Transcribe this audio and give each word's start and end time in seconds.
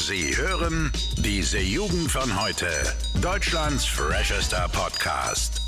Sie 0.00 0.36
hören 0.36 0.92
diese 1.16 1.58
Jugend 1.58 2.08
von 2.08 2.40
heute. 2.40 2.68
Deutschlands 3.20 3.84
freshester 3.84 4.68
Podcast. 4.72 5.60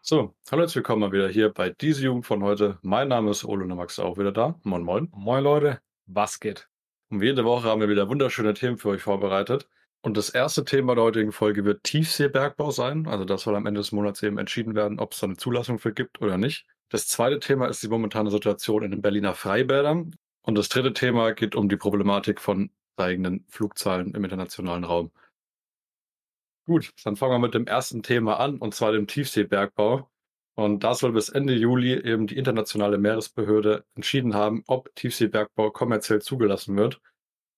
So, 0.00 0.34
hallo 0.50 0.62
herzlich 0.62 0.76
willkommen 0.76 1.02
mal 1.02 1.12
wieder 1.12 1.28
hier 1.28 1.52
bei 1.52 1.68
diese 1.68 2.02
Jugend 2.02 2.24
von 2.24 2.42
heute. 2.42 2.78
Mein 2.80 3.08
Name 3.08 3.30
ist 3.30 3.44
Ole 3.44 3.64
und 3.64 3.76
Max 3.76 3.98
auch 3.98 4.16
wieder 4.16 4.32
da. 4.32 4.58
Moin 4.62 4.84
moin. 4.84 5.08
Moin 5.14 5.44
Leute, 5.44 5.78
was 6.06 6.40
geht? 6.40 6.66
Und 7.10 7.22
jede 7.22 7.44
Woche 7.44 7.68
haben 7.68 7.82
wir 7.82 7.90
wieder 7.90 8.08
wunderschöne 8.08 8.54
Themen 8.54 8.78
für 8.78 8.88
euch 8.88 9.02
vorbereitet. 9.02 9.68
Und 10.00 10.16
das 10.16 10.30
erste 10.30 10.64
Thema 10.64 10.94
der 10.94 11.04
heutigen 11.04 11.30
Folge 11.30 11.66
wird 11.66 11.84
Tiefseebergbau 11.84 12.70
sein. 12.70 13.06
Also 13.06 13.26
das 13.26 13.42
soll 13.42 13.54
am 13.54 13.66
Ende 13.66 13.80
des 13.80 13.92
Monats 13.92 14.22
eben 14.22 14.38
entschieden 14.38 14.74
werden, 14.74 14.98
ob 14.98 15.12
es 15.12 15.20
da 15.20 15.26
eine 15.26 15.36
Zulassung 15.36 15.78
für 15.78 15.92
gibt 15.92 16.22
oder 16.22 16.38
nicht. 16.38 16.64
Das 16.88 17.06
zweite 17.06 17.38
Thema 17.38 17.66
ist 17.66 17.82
die 17.82 17.88
momentane 17.88 18.30
Situation 18.30 18.82
in 18.82 18.92
den 18.92 19.02
Berliner 19.02 19.34
Freibädern. 19.34 20.16
Und 20.46 20.54
das 20.54 20.68
dritte 20.68 20.92
Thema 20.92 21.32
geht 21.32 21.56
um 21.56 21.68
die 21.68 21.76
Problematik 21.76 22.40
von 22.40 22.70
steigenden 22.94 23.44
Flugzahlen 23.48 24.14
im 24.14 24.22
internationalen 24.22 24.84
Raum. 24.84 25.10
Gut, 26.66 26.92
dann 27.04 27.16
fangen 27.16 27.32
wir 27.34 27.38
mit 27.40 27.54
dem 27.54 27.66
ersten 27.66 28.02
Thema 28.02 28.38
an, 28.38 28.58
und 28.58 28.74
zwar 28.74 28.92
dem 28.92 29.08
Tiefseebergbau. 29.08 30.08
Und 30.54 30.84
da 30.84 30.94
soll 30.94 31.12
bis 31.12 31.28
Ende 31.28 31.54
Juli 31.54 32.00
eben 32.00 32.28
die 32.28 32.36
internationale 32.36 32.96
Meeresbehörde 32.96 33.84
entschieden 33.96 34.34
haben, 34.34 34.62
ob 34.68 34.94
Tiefseebergbau 34.94 35.70
kommerziell 35.70 36.22
zugelassen 36.22 36.76
wird. 36.76 37.00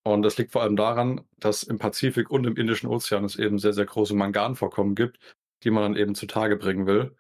Und 0.03 0.23
das 0.23 0.39
liegt 0.39 0.53
vor 0.53 0.63
allem 0.63 0.77
daran, 0.77 1.21
dass 1.37 1.63
im 1.63 1.79
Pazifik 1.79 2.31
und 2.31 2.47
im 2.47 2.57
Indischen 2.57 2.89
Ozean 2.89 3.25
es 3.25 3.37
eben 3.37 3.59
sehr, 3.59 3.75
sehr 3.75 3.87
große 3.87 4.15
Manganvorkommen 4.15 4.95
gibt, 4.95 5.19
die 5.63 5.71
man 5.71 5.83
dann 5.83 5.97
eben 5.97 6.15
zutage 6.15 6.57
bringen 6.57 6.87
will. 6.87 7.15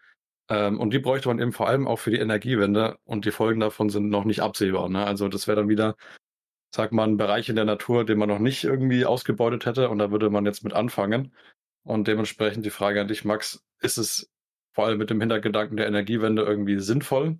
Ähm, 0.48 0.80
und 0.80 0.92
die 0.92 0.98
bräuchte 0.98 1.28
man 1.28 1.38
eben 1.40 1.52
vor 1.52 1.68
allem 1.68 1.86
auch 1.86 1.98
für 1.98 2.10
die 2.10 2.18
Energiewende 2.18 2.98
und 3.04 3.24
die 3.24 3.30
Folgen 3.30 3.60
davon 3.60 3.90
sind 3.90 4.08
noch 4.08 4.24
nicht 4.24 4.40
absehbar. 4.40 4.88
Ne? 4.88 5.06
Also 5.06 5.28
das 5.28 5.46
wäre 5.46 5.56
dann 5.56 5.68
wieder, 5.68 5.96
sagt 6.74 6.92
man, 6.92 7.12
ein 7.12 7.16
Bereich 7.16 7.48
in 7.48 7.56
der 7.56 7.64
Natur, 7.64 8.04
den 8.04 8.18
man 8.18 8.28
noch 8.28 8.38
nicht 8.38 8.64
irgendwie 8.64 9.04
ausgebeutet 9.04 9.66
hätte 9.66 9.88
und 9.90 9.98
da 9.98 10.10
würde 10.10 10.30
man 10.30 10.46
jetzt 10.46 10.64
mit 10.64 10.72
anfangen. 10.72 11.34
Und 11.84 12.08
dementsprechend 12.08 12.66
die 12.66 12.70
Frage 12.70 13.00
an 13.00 13.08
dich, 13.08 13.24
Max, 13.24 13.64
ist 13.80 13.98
es 13.98 14.30
vor 14.72 14.86
allem 14.86 14.98
mit 14.98 15.10
dem 15.10 15.20
Hintergedanken 15.20 15.76
der 15.76 15.86
Energiewende 15.86 16.42
irgendwie 16.42 16.78
sinnvoll? 16.78 17.38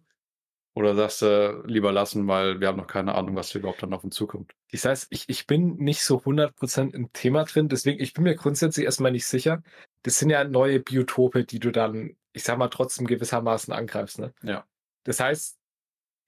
Oder 0.75 0.95
sagst 0.95 1.22
du 1.22 1.65
lieber 1.67 1.91
lassen, 1.91 2.28
weil 2.28 2.61
wir 2.61 2.69
haben 2.69 2.77
noch 2.77 2.87
keine 2.87 3.15
Ahnung, 3.15 3.34
was 3.34 3.55
überhaupt 3.55 3.83
dann 3.83 3.93
auf 3.93 4.05
uns 4.05 4.15
zukommt? 4.15 4.53
Das 4.70 4.84
heißt, 4.84 5.09
ich, 5.11 5.25
ich 5.28 5.47
bin 5.47 5.77
nicht 5.77 6.03
so 6.03 6.19
100% 6.19 6.95
im 6.95 7.12
Thema 7.12 7.45
drin, 7.45 7.69
deswegen, 7.69 8.00
ich 8.00 8.12
bin 8.12 8.22
mir 8.22 8.37
grundsätzlich 8.37 8.84
erstmal 8.84 9.11
nicht 9.11 9.27
sicher. 9.27 9.62
Das 10.05 10.20
sind 10.20 10.31
ja 10.31 10.45
neue 10.45 10.78
Biotope, 10.78 11.45
die 11.45 11.59
du 11.59 11.72
dann 11.72 12.17
ich 12.33 12.45
sag 12.45 12.59
mal, 12.59 12.69
trotzdem 12.69 13.07
gewissermaßen 13.07 13.73
angreifst. 13.73 14.19
Ne? 14.19 14.33
Ja. 14.43 14.65
Das 15.05 15.21
heißt, 15.21 15.59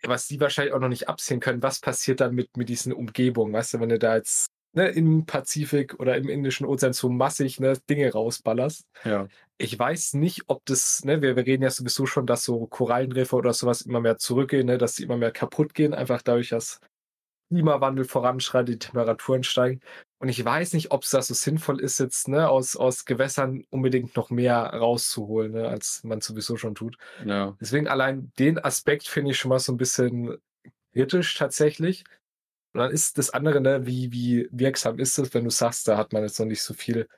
was 0.02 0.26
die 0.28 0.40
wahrscheinlich 0.40 0.74
auch 0.74 0.80
noch 0.80 0.88
nicht 0.88 1.08
absehen 1.08 1.40
können, 1.40 1.62
was 1.62 1.80
passiert 1.80 2.20
dann 2.20 2.34
mit, 2.34 2.56
mit 2.56 2.68
diesen 2.68 2.92
Umgebungen, 2.92 3.52
weißt 3.52 3.74
du, 3.74 3.80
wenn 3.80 3.90
du 3.90 3.98
da 3.98 4.16
jetzt 4.16 4.46
ne, 4.72 4.88
im 4.88 5.26
Pazifik 5.26 5.98
oder 5.98 6.16
im 6.16 6.28
Indischen 6.28 6.66
Ozean 6.66 6.92
so 6.92 7.08
massig 7.08 7.60
ne, 7.60 7.74
Dinge 7.88 8.12
rausballerst. 8.12 8.84
Ja. 9.04 9.28
Ich 9.58 9.78
weiß 9.78 10.14
nicht, 10.14 10.44
ob 10.46 10.64
das, 10.64 11.04
ne, 11.04 11.20
wir, 11.22 11.36
wir 11.36 11.46
reden 11.46 11.62
ja 11.62 11.70
sowieso 11.70 12.06
schon, 12.06 12.26
dass 12.26 12.44
so 12.44 12.66
Korallenriffe 12.66 13.36
oder 13.36 13.52
sowas 13.52 13.82
immer 13.82 14.00
mehr 14.00 14.18
zurückgehen, 14.18 14.66
ne, 14.66 14.78
dass 14.78 14.96
sie 14.96 15.04
immer 15.04 15.16
mehr 15.16 15.32
kaputt 15.32 15.74
gehen, 15.74 15.92
einfach 15.92 16.22
dadurch, 16.22 16.48
dass 16.48 16.80
Klimawandel 17.50 18.04
voranschreitet, 18.04 18.68
die 18.68 18.78
Temperaturen 18.78 19.42
steigen. 19.42 19.80
Und 20.18 20.28
ich 20.28 20.44
weiß 20.44 20.74
nicht, 20.74 20.92
ob 20.92 21.02
es 21.02 21.10
da 21.10 21.20
so 21.20 21.34
sinnvoll 21.34 21.80
ist, 21.80 21.98
jetzt 21.98 22.28
ne, 22.28 22.48
aus, 22.48 22.76
aus 22.76 23.04
Gewässern 23.04 23.64
unbedingt 23.70 24.16
noch 24.16 24.30
mehr 24.30 24.58
rauszuholen, 24.58 25.52
ne, 25.52 25.68
als 25.68 26.04
man 26.04 26.20
sowieso 26.20 26.56
schon 26.56 26.74
tut. 26.74 26.96
Ja. 27.24 27.56
Deswegen 27.60 27.88
allein 27.88 28.30
den 28.38 28.58
Aspekt 28.62 29.08
finde 29.08 29.32
ich 29.32 29.38
schon 29.38 29.48
mal 29.48 29.58
so 29.58 29.72
ein 29.72 29.78
bisschen 29.78 30.36
kritisch 30.92 31.34
tatsächlich. 31.34 32.04
Und 32.72 32.80
dann 32.80 32.92
ist 32.92 33.18
das 33.18 33.30
andere, 33.30 33.60
ne, 33.60 33.84
wie, 33.84 34.12
wie 34.12 34.48
wirksam 34.52 34.98
ist 34.98 35.18
es, 35.18 35.34
wenn 35.34 35.44
du 35.44 35.50
sagst, 35.50 35.88
da 35.88 35.96
hat 35.96 36.12
man 36.12 36.22
jetzt 36.22 36.38
noch 36.38 36.46
nicht 36.46 36.62
so 36.62 36.72
viel 36.72 37.08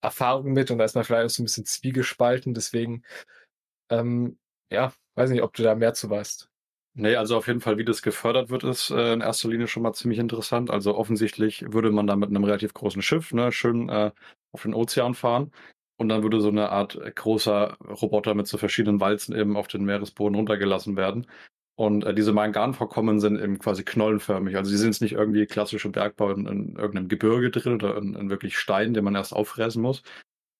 Erfahrung 0.00 0.52
mit 0.52 0.70
und 0.70 0.78
da 0.78 0.84
ist 0.84 0.94
man 0.94 1.04
vielleicht 1.04 1.26
auch 1.26 1.30
so 1.30 1.42
ein 1.42 1.46
bisschen 1.46 1.66
zwiegespalten. 1.66 2.54
Deswegen, 2.54 3.04
ähm, 3.90 4.38
ja, 4.70 4.92
weiß 5.16 5.30
nicht, 5.30 5.42
ob 5.42 5.52
du 5.54 5.62
da 5.62 5.74
mehr 5.74 5.92
zu 5.92 6.08
weißt. 6.08 6.48
Nee, 7.00 7.14
also 7.14 7.36
auf 7.36 7.46
jeden 7.46 7.60
Fall, 7.60 7.78
wie 7.78 7.84
das 7.84 8.02
gefördert 8.02 8.50
wird, 8.50 8.64
ist 8.64 8.90
äh, 8.90 9.12
in 9.12 9.20
erster 9.20 9.48
Linie 9.48 9.68
schon 9.68 9.84
mal 9.84 9.92
ziemlich 9.92 10.18
interessant. 10.18 10.68
Also 10.68 10.96
offensichtlich 10.96 11.64
würde 11.72 11.92
man 11.92 12.08
da 12.08 12.16
mit 12.16 12.28
einem 12.28 12.42
relativ 12.42 12.74
großen 12.74 13.02
Schiff 13.02 13.32
ne, 13.32 13.52
schön 13.52 13.88
äh, 13.88 14.10
auf 14.50 14.62
den 14.62 14.74
Ozean 14.74 15.14
fahren 15.14 15.52
und 15.96 16.08
dann 16.08 16.24
würde 16.24 16.40
so 16.40 16.48
eine 16.48 16.70
Art 16.70 16.98
großer 17.14 17.76
Roboter 18.02 18.34
mit 18.34 18.48
so 18.48 18.58
verschiedenen 18.58 19.00
Walzen 19.00 19.32
eben 19.36 19.56
auf 19.56 19.68
den 19.68 19.84
Meeresboden 19.84 20.34
runtergelassen 20.34 20.96
werden. 20.96 21.28
Und 21.76 22.04
äh, 22.04 22.14
diese 22.14 22.32
Manganvorkommen 22.32 23.20
sind 23.20 23.40
eben 23.40 23.60
quasi 23.60 23.84
knollenförmig. 23.84 24.56
Also 24.56 24.70
sie 24.72 24.76
sind 24.78 24.88
jetzt 24.88 25.02
nicht 25.02 25.12
irgendwie 25.12 25.46
klassische 25.46 25.90
Bergbau 25.90 26.32
in, 26.32 26.46
in 26.46 26.76
irgendeinem 26.76 27.06
Gebirge 27.08 27.50
drin 27.52 27.74
oder 27.74 27.96
in, 27.98 28.14
in 28.16 28.28
wirklich 28.30 28.58
Stein, 28.58 28.92
den 28.94 29.04
man 29.04 29.14
erst 29.14 29.32
auffräsen 29.34 29.82
muss, 29.82 30.02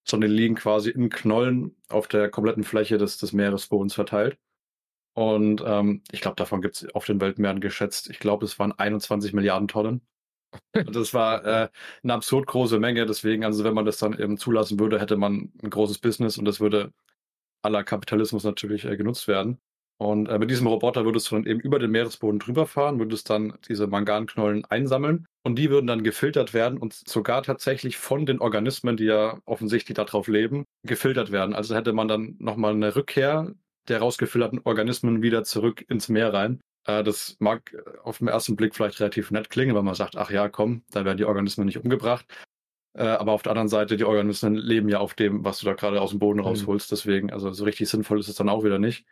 sondern 0.07 0.31
die 0.31 0.37
liegen 0.37 0.55
quasi 0.55 0.91
in 0.91 1.11
Knollen 1.11 1.77
auf 1.89 2.07
der 2.09 2.31
kompletten 2.31 2.63
Fläche 2.65 2.97
des, 2.99 3.19
des 3.19 3.33
Meeresbodens 3.33 3.95
verteilt. 3.95 4.39
Und 5.19 5.65
ähm, 5.67 6.01
ich 6.13 6.21
glaube, 6.21 6.37
davon 6.37 6.63
gibt 6.63 6.77
es 6.77 6.95
auf 6.95 7.05
den 7.05 7.21
Weltmeeren 7.21 7.59
geschätzt, 7.59 8.09
ich 8.09 8.21
glaube, 8.21 8.45
es 8.45 8.57
waren 8.61 8.71
21 8.71 9.33
Milliarden 9.33 9.67
Tonnen. 9.67 10.01
Und 10.77 10.95
das 10.95 11.13
war 11.13 11.45
äh, 11.45 11.69
eine 12.05 12.15
absurd 12.15 12.47
große 12.47 12.79
Menge. 12.79 13.05
Deswegen, 13.05 13.45
also 13.45 13.65
wenn 13.65 13.75
man 13.75 13.85
das 13.85 13.99
dann 13.99 14.17
eben 14.17 14.39
zulassen 14.39 14.79
würde, 14.79 15.01
hätte 15.01 15.17
man 15.17 15.51
ein 15.61 15.71
großes 15.71 15.99
Business 15.99 16.39
und 16.39 16.45
das 16.45 16.61
würde 16.61 16.93
aller 17.63 17.83
Kapitalismus 17.83 18.45
natürlich 18.45 18.85
äh, 18.85 18.97
genutzt 18.97 19.27
werden. 19.27 19.59
Und 20.01 20.29
äh, 20.29 20.39
mit 20.39 20.53
diesem 20.53 20.69
Roboter 20.69 21.05
würdest 21.05 21.33
du 21.33 21.35
dann 21.35 21.47
eben 21.47 21.59
über 21.59 21.81
den 21.81 21.91
Meeresboden 21.91 22.39
drüber 22.39 22.67
fahren, 22.69 23.01
würdest 23.01 23.29
dann 23.29 23.59
diese 23.69 23.89
Manganknollen 23.89 24.67
einsammeln 24.67 25.27
und 25.43 25.57
die 25.57 25.69
würden 25.69 25.89
dann 25.89 26.05
gefiltert 26.05 26.55
werden 26.55 26.79
und 26.79 26.93
sogar 26.93 27.43
tatsächlich 27.43 27.97
von 27.97 28.25
den 28.25 28.39
Organismen, 28.41 28.97
die 28.97 29.07
ja 29.07 29.41
offensichtlich 29.47 29.97
darauf 29.97 30.29
leben, 30.29 30.65
gefiltert 30.85 31.33
werden. 31.33 31.57
Also 31.57 31.75
hätte 31.75 31.93
man 31.93 32.07
dann 32.07 32.37
nochmal 32.39 32.75
eine 32.75 32.95
Rückkehr 32.95 33.53
der 33.89 34.01
rausgefilterten 34.01 34.61
Organismen 34.65 35.23
wieder 35.23 35.45
zurück 35.45 35.85
ins 35.89 36.09
Meer 36.09 36.33
rein. 36.33 36.61
Äh, 36.85 37.05
das 37.05 37.37
mag 37.39 37.75
auf 38.03 38.19
den 38.19 38.29
ersten 38.29 38.57
Blick 38.57 38.75
vielleicht 38.75 39.01
relativ 39.01 39.31
nett 39.31 39.51
klingen, 39.51 39.75
weil 39.75 39.83
man 39.83 39.95
sagt, 39.95 40.17
ach 40.17 40.31
ja, 40.31 40.49
komm, 40.49 40.83
da 40.91 41.05
werden 41.05 41.19
die 41.19 41.25
Organismen 41.25 41.67
nicht 41.67 41.79
umgebracht. 41.79 42.27
Äh, 42.95 43.05
aber 43.05 43.33
auf 43.33 43.43
der 43.43 43.53
anderen 43.53 43.69
Seite, 43.69 43.97
die 43.97 44.05
Organismen 44.05 44.57
leben 44.57 44.89
ja 44.89 44.99
auf 44.99 45.15
dem, 45.15 45.45
was 45.45 45.61
du 45.61 45.67
da 45.67 45.75
gerade 45.75 46.01
aus 46.01 46.11
dem 46.11 46.19
Boden 46.19 46.41
mhm. 46.41 46.47
rausholst. 46.47 46.91
Deswegen, 46.91 47.31
also 47.33 47.53
so 47.53 47.65
richtig 47.65 47.89
sinnvoll 47.89 48.19
ist 48.19 48.29
es 48.29 48.37
dann 48.37 48.49
auch 48.49 48.65
wieder 48.65 48.79
nicht. 48.79 49.07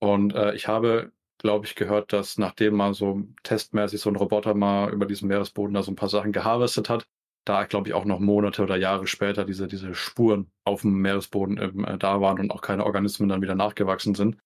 Und 0.00 0.34
äh, 0.34 0.54
ich 0.54 0.66
habe, 0.66 1.12
glaube 1.38 1.66
ich, 1.66 1.74
gehört, 1.74 2.12
dass 2.12 2.38
nachdem 2.38 2.74
mal 2.74 2.94
so 2.94 3.22
testmäßig 3.42 4.00
so 4.00 4.10
ein 4.10 4.16
Roboter 4.16 4.54
mal 4.54 4.92
über 4.92 5.06
diesen 5.06 5.28
Meeresboden 5.28 5.74
da 5.74 5.82
so 5.82 5.92
ein 5.92 5.96
paar 5.96 6.08
Sachen 6.08 6.32
geharvestet 6.32 6.88
hat, 6.88 7.06
da 7.50 7.64
glaube 7.64 7.88
ich 7.88 7.94
auch 7.94 8.04
noch 8.04 8.20
Monate 8.20 8.62
oder 8.62 8.76
Jahre 8.76 9.08
später 9.08 9.44
diese, 9.44 9.66
diese 9.66 9.92
Spuren 9.92 10.52
auf 10.64 10.82
dem 10.82 11.00
Meeresboden 11.02 11.60
eben, 11.60 11.84
äh, 11.84 11.98
da 11.98 12.20
waren 12.20 12.38
und 12.38 12.52
auch 12.52 12.62
keine 12.62 12.86
Organismen 12.86 13.28
dann 13.28 13.42
wieder 13.42 13.56
nachgewachsen 13.56 14.14
sind. 14.14 14.38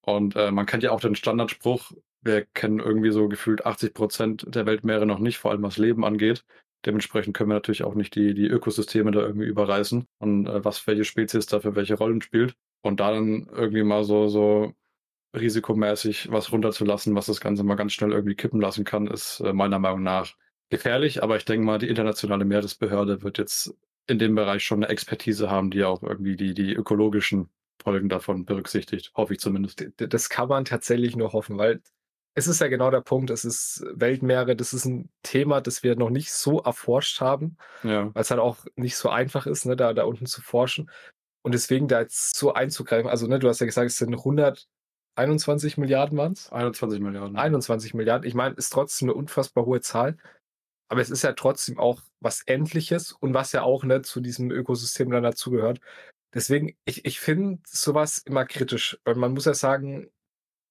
Und 0.00 0.36
äh, 0.36 0.50
man 0.50 0.64
kennt 0.64 0.82
ja 0.82 0.90
auch 0.90 1.00
den 1.00 1.16
Standardspruch, 1.16 1.92
wir 2.22 2.46
kennen 2.54 2.78
irgendwie 2.78 3.10
so 3.10 3.28
gefühlt 3.28 3.66
80 3.66 3.92
Prozent 3.92 4.46
der 4.48 4.64
Weltmeere 4.64 5.04
noch 5.04 5.18
nicht, 5.18 5.36
vor 5.36 5.50
allem 5.50 5.62
was 5.64 5.76
Leben 5.76 6.02
angeht. 6.02 6.46
Dementsprechend 6.86 7.36
können 7.36 7.50
wir 7.50 7.54
natürlich 7.54 7.84
auch 7.84 7.94
nicht 7.94 8.14
die, 8.14 8.32
die 8.32 8.46
Ökosysteme 8.46 9.10
da 9.10 9.20
irgendwie 9.20 9.46
überreißen 9.46 10.06
und 10.18 10.46
äh, 10.46 10.64
was 10.64 10.86
welche 10.86 11.04
Spezies 11.04 11.44
dafür 11.44 11.76
welche 11.76 11.96
Rollen 11.98 12.22
spielt. 12.22 12.54
Und 12.80 13.00
da 13.00 13.10
dann 13.10 13.48
irgendwie 13.52 13.82
mal 13.82 14.04
so, 14.04 14.28
so 14.28 14.72
risikomäßig 15.36 16.32
was 16.32 16.50
runterzulassen, 16.52 17.14
was 17.14 17.26
das 17.26 17.40
Ganze 17.42 17.64
mal 17.64 17.74
ganz 17.74 17.92
schnell 17.92 18.12
irgendwie 18.12 18.36
kippen 18.36 18.62
lassen 18.62 18.84
kann, 18.84 19.08
ist 19.08 19.40
äh, 19.40 19.52
meiner 19.52 19.78
Meinung 19.78 20.02
nach 20.02 20.34
gefährlich, 20.70 21.22
aber 21.22 21.36
ich 21.36 21.44
denke 21.44 21.64
mal, 21.64 21.78
die 21.78 21.88
internationale 21.88 22.44
Meeresbehörde 22.44 23.22
wird 23.22 23.38
jetzt 23.38 23.74
in 24.06 24.18
dem 24.18 24.34
Bereich 24.34 24.64
schon 24.64 24.82
eine 24.82 24.92
Expertise 24.92 25.50
haben, 25.50 25.70
die 25.70 25.84
auch 25.84 26.02
irgendwie 26.02 26.36
die, 26.36 26.54
die 26.54 26.72
ökologischen 26.72 27.48
Folgen 27.82 28.08
davon 28.08 28.44
berücksichtigt. 28.44 29.12
Hoffe 29.14 29.34
ich 29.34 29.40
zumindest. 29.40 29.84
Das 29.96 30.28
kann 30.28 30.48
man 30.48 30.64
tatsächlich 30.64 31.16
nur 31.16 31.32
hoffen, 31.32 31.58
weil 31.58 31.80
es 32.34 32.46
ist 32.46 32.60
ja 32.60 32.68
genau 32.68 32.90
der 32.90 33.00
Punkt, 33.00 33.30
es 33.30 33.46
ist 33.46 33.84
Weltmeere, 33.94 34.56
das 34.56 34.74
ist 34.74 34.84
ein 34.84 35.08
Thema, 35.22 35.62
das 35.62 35.82
wir 35.82 35.96
noch 35.96 36.10
nicht 36.10 36.32
so 36.32 36.60
erforscht 36.60 37.20
haben, 37.20 37.56
ja. 37.82 38.14
weil 38.14 38.22
es 38.22 38.30
halt 38.30 38.40
auch 38.40 38.58
nicht 38.76 38.96
so 38.96 39.08
einfach 39.08 39.46
ist, 39.46 39.64
ne, 39.64 39.74
da, 39.74 39.94
da 39.94 40.04
unten 40.04 40.26
zu 40.26 40.42
forschen. 40.42 40.90
Und 41.42 41.52
deswegen 41.52 41.88
da 41.88 42.00
jetzt 42.00 42.36
so 42.36 42.52
einzugreifen, 42.52 43.08
also 43.08 43.26
ne, 43.26 43.38
du 43.38 43.48
hast 43.48 43.60
ja 43.60 43.66
gesagt, 43.66 43.86
es 43.86 43.96
sind 43.96 44.14
121 44.14 45.78
Milliarden 45.78 46.18
waren 46.18 46.32
es? 46.32 46.52
21 46.52 47.00
Milliarden. 47.00 47.36
21 47.36 47.94
Milliarden. 47.94 48.28
Ich 48.28 48.34
meine, 48.34 48.54
ist 48.56 48.70
trotzdem 48.70 49.08
eine 49.08 49.16
unfassbar 49.16 49.64
hohe 49.64 49.80
Zahl. 49.80 50.18
Aber 50.88 51.00
es 51.00 51.10
ist 51.10 51.22
ja 51.22 51.32
trotzdem 51.32 51.78
auch 51.78 52.00
was 52.20 52.42
Endliches 52.42 53.12
und 53.12 53.34
was 53.34 53.52
ja 53.52 53.62
auch 53.62 53.84
ne, 53.84 54.02
zu 54.02 54.20
diesem 54.20 54.50
Ökosystem 54.50 55.10
dann 55.10 55.22
dazugehört. 55.22 55.80
Deswegen, 56.34 56.76
ich, 56.84 57.04
ich 57.04 57.18
finde 57.18 57.60
sowas 57.66 58.18
immer 58.18 58.44
kritisch, 58.44 58.98
weil 59.04 59.14
man 59.14 59.32
muss 59.32 59.46
ja 59.46 59.54
sagen, 59.54 60.10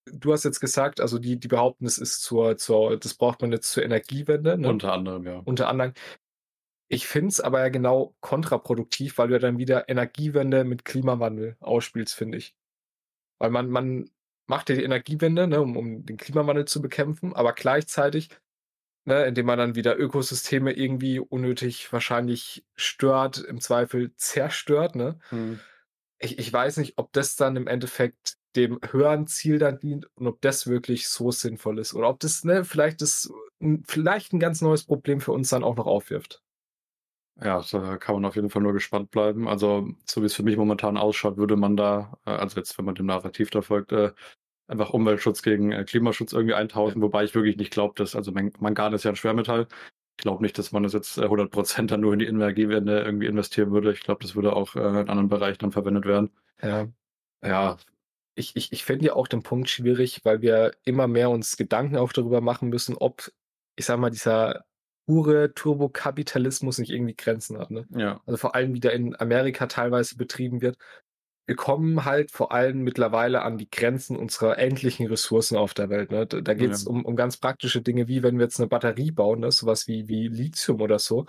du 0.06 0.32
hast 0.32 0.44
jetzt 0.44 0.60
gesagt, 0.60 1.02
also 1.02 1.20
die, 1.20 1.40
die 1.40 1.48
behaupten, 1.48 1.86
es 1.86 1.98
ist 1.98 2.22
zur, 2.22 2.58
zur, 2.58 2.98
das 2.98 3.16
braucht 3.16 3.42
man 3.42 3.52
jetzt 3.52 3.72
zur 3.72 3.84
Energiewende. 3.84 4.58
Ne? 4.58 4.70
Unter 4.70 4.94
anderem, 4.94 5.26
ja. 5.26 5.40
Unter 5.40 5.68
anderem. 5.68 5.94
Ich 6.88 7.08
finde 7.08 7.30
es 7.30 7.42
aber 7.42 7.62
ja 7.62 7.70
genau 7.70 8.16
kontraproduktiv, 8.20 9.18
weil 9.18 9.30
du 9.30 9.34
ja 9.34 9.40
dann 9.40 9.58
wieder 9.58 9.90
Energiewende 9.90 10.64
mit 10.64 10.86
Klimawandel 10.86 11.58
ausspielst, 11.60 12.14
finde 12.14 12.38
ich. 12.38 12.56
Weil 13.40 13.50
man, 13.50 13.70
man 13.70 14.10
macht 14.48 14.70
ja 14.70 14.76
die 14.76 14.84
Energiewende, 14.84 15.48
ne, 15.48 15.60
um, 15.62 15.76
um 15.76 16.06
den 16.06 16.18
Klimawandel 16.18 16.66
zu 16.66 16.82
bekämpfen, 16.82 17.34
aber 17.34 17.54
gleichzeitig 17.54 18.30
ne, 19.06 19.26
indem 19.26 19.46
man 19.46 19.58
dann 19.58 19.76
wieder 19.76 19.98
Ökosysteme 19.98 20.74
irgendwie 20.74 21.20
unnötig 21.20 21.92
wahrscheinlich 21.94 22.66
stört, 22.76 23.38
im 23.38 23.62
Zweifel 23.62 24.14
zerstört. 24.16 24.96
Ne? 24.96 25.20
Mhm. 25.32 25.60
Ich, 26.20 26.40
ich 26.40 26.52
weiß 26.52 26.78
nicht, 26.78 26.98
ob 26.98 27.14
das 27.14 27.36
dann 27.36 27.56
im 27.56 27.68
Endeffekt 27.68 28.38
dem 28.56 28.80
höheren 28.90 29.28
Ziel 29.28 29.60
dann 29.60 29.80
dient 29.80 30.08
und 30.16 30.28
ob 30.28 30.42
das 30.42 30.68
wirklich 30.68 31.10
so 31.10 31.32
sinnvoll 31.32 31.80
ist 31.80 31.94
oder 31.94 32.10
ob 32.10 32.20
das 32.20 32.44
ne, 32.44 32.64
vielleicht, 32.64 33.02
das, 33.02 33.32
vielleicht 33.86 34.34
ein 34.34 34.40
ganz 34.40 34.62
neues 34.62 34.86
Problem 34.86 35.20
für 35.20 35.34
uns 35.34 35.50
dann 35.50 35.64
auch 35.64 35.76
noch 35.76 35.88
aufwirft. 35.88 36.42
Ja, 37.42 37.62
da 37.70 37.98
kann 37.98 38.16
man 38.16 38.26
auf 38.26 38.36
jeden 38.36 38.50
Fall 38.50 38.62
nur 38.62 38.72
gespannt 38.72 39.12
bleiben. 39.12 39.50
Also, 39.50 39.90
so 40.06 40.22
wie 40.22 40.26
es 40.26 40.34
für 40.34 40.44
mich 40.44 40.56
momentan 40.56 40.96
ausschaut, 40.96 41.36
würde 41.36 41.58
man 41.58 41.76
da, 41.76 42.18
äh, 42.26 42.30
also 42.30 42.58
jetzt, 42.58 42.78
wenn 42.78 42.86
man 42.86 42.96
dem 42.96 43.08
Narrativ 43.08 43.50
da 43.50 43.62
folgt, 43.62 43.92
äh, 43.92 44.14
einfach 44.68 44.92
Umweltschutz 44.92 45.42
gegen 45.42 45.72
äh, 45.72 45.84
Klimaschutz 45.84 46.34
irgendwie 46.34 46.56
eintauschen, 46.56 47.02
wobei 47.02 47.24
ich 47.24 47.36
wirklich 47.36 47.58
nicht 47.58 47.72
glaube, 47.72 47.94
dass, 47.96 48.16
also 48.16 48.32
Mangan 48.32 48.94
ist 48.94 49.04
ja 49.04 49.12
ein 49.12 49.16
Schwermetall. 49.16 49.68
Ich 50.18 50.24
glaube 50.24 50.42
nicht, 50.42 50.58
dass 50.58 50.72
man 50.72 50.84
das 50.84 50.94
jetzt 50.94 51.20
100 51.20 51.52
Prozent 51.52 51.92
dann 51.92 52.02
nur 52.02 52.14
in 52.14 52.20
die 52.20 52.26
Energiewende 52.26 53.02
irgendwie 53.02 53.28
investieren 53.28 53.72
würde. 53.72 53.92
Ich 53.92 54.02
glaube, 54.02 54.24
das 54.24 54.36
würde 54.36 54.56
auch 54.56 54.76
in 54.76 54.82
anderen 54.82 55.28
Bereichen 55.28 55.60
dann 55.60 55.72
verwendet 55.74 56.06
werden. 56.06 56.32
Ja. 56.62 56.88
Ja, 57.44 57.78
ich, 58.36 58.56
ich, 58.56 58.72
ich 58.72 58.84
finde 58.84 59.06
ja 59.06 59.14
auch 59.14 59.28
den 59.28 59.44
Punkt 59.44 59.70
schwierig, 59.70 60.22
weil 60.24 60.42
wir 60.42 60.74
immer 60.84 61.08
mehr 61.08 61.30
uns 61.30 61.58
Gedanken 61.58 61.98
auch 61.98 62.14
darüber 62.14 62.42
machen 62.42 62.70
müssen, 62.70 62.96
ob, 62.98 63.32
ich 63.76 63.86
sag 63.86 64.00
mal, 64.00 64.10
dieser 64.10 64.66
pure 65.06 65.54
Turbokapitalismus 65.54 66.78
nicht 66.80 66.92
irgendwie 66.92 67.16
Grenzen 67.16 67.58
hat. 67.58 67.72
Ne? 67.72 67.88
Ja. 67.92 68.22
Also 68.26 68.38
vor 68.38 68.56
allem, 68.56 68.74
wie 68.74 68.80
der 68.80 68.94
in 68.94 69.16
Amerika 69.20 69.68
teilweise 69.68 70.18
betrieben 70.18 70.62
wird. 70.62 70.78
Wir 71.48 71.56
kommen 71.56 72.06
halt 72.06 72.32
vor 72.32 72.52
allem 72.52 72.82
mittlerweile 72.82 73.44
an 73.44 73.58
die 73.58 73.70
Grenzen 73.70 74.18
unserer 74.18 74.58
endlichen 74.58 75.08
Ressourcen 75.08 75.58
auf 75.58 75.74
der 75.74 75.90
Welt. 75.90 76.12
Ne? 76.12 76.26
Da 76.26 76.54
geht 76.56 76.72
es 76.72 76.86
ja. 76.86 76.90
um, 76.90 77.06
um 77.06 77.16
ganz 77.16 77.38
praktische 77.38 77.82
Dinge, 77.82 78.08
wie 78.08 78.24
wenn 78.24 78.38
wir 78.38 78.46
jetzt 78.46 78.60
eine 78.60 78.68
Batterie 78.68 79.12
bauen, 79.12 79.42
ne? 79.42 79.52
sowas 79.52 79.88
wie, 79.88 80.08
wie 80.08 80.28
Lithium 80.28 80.82
oder 80.82 80.98
so, 80.98 81.26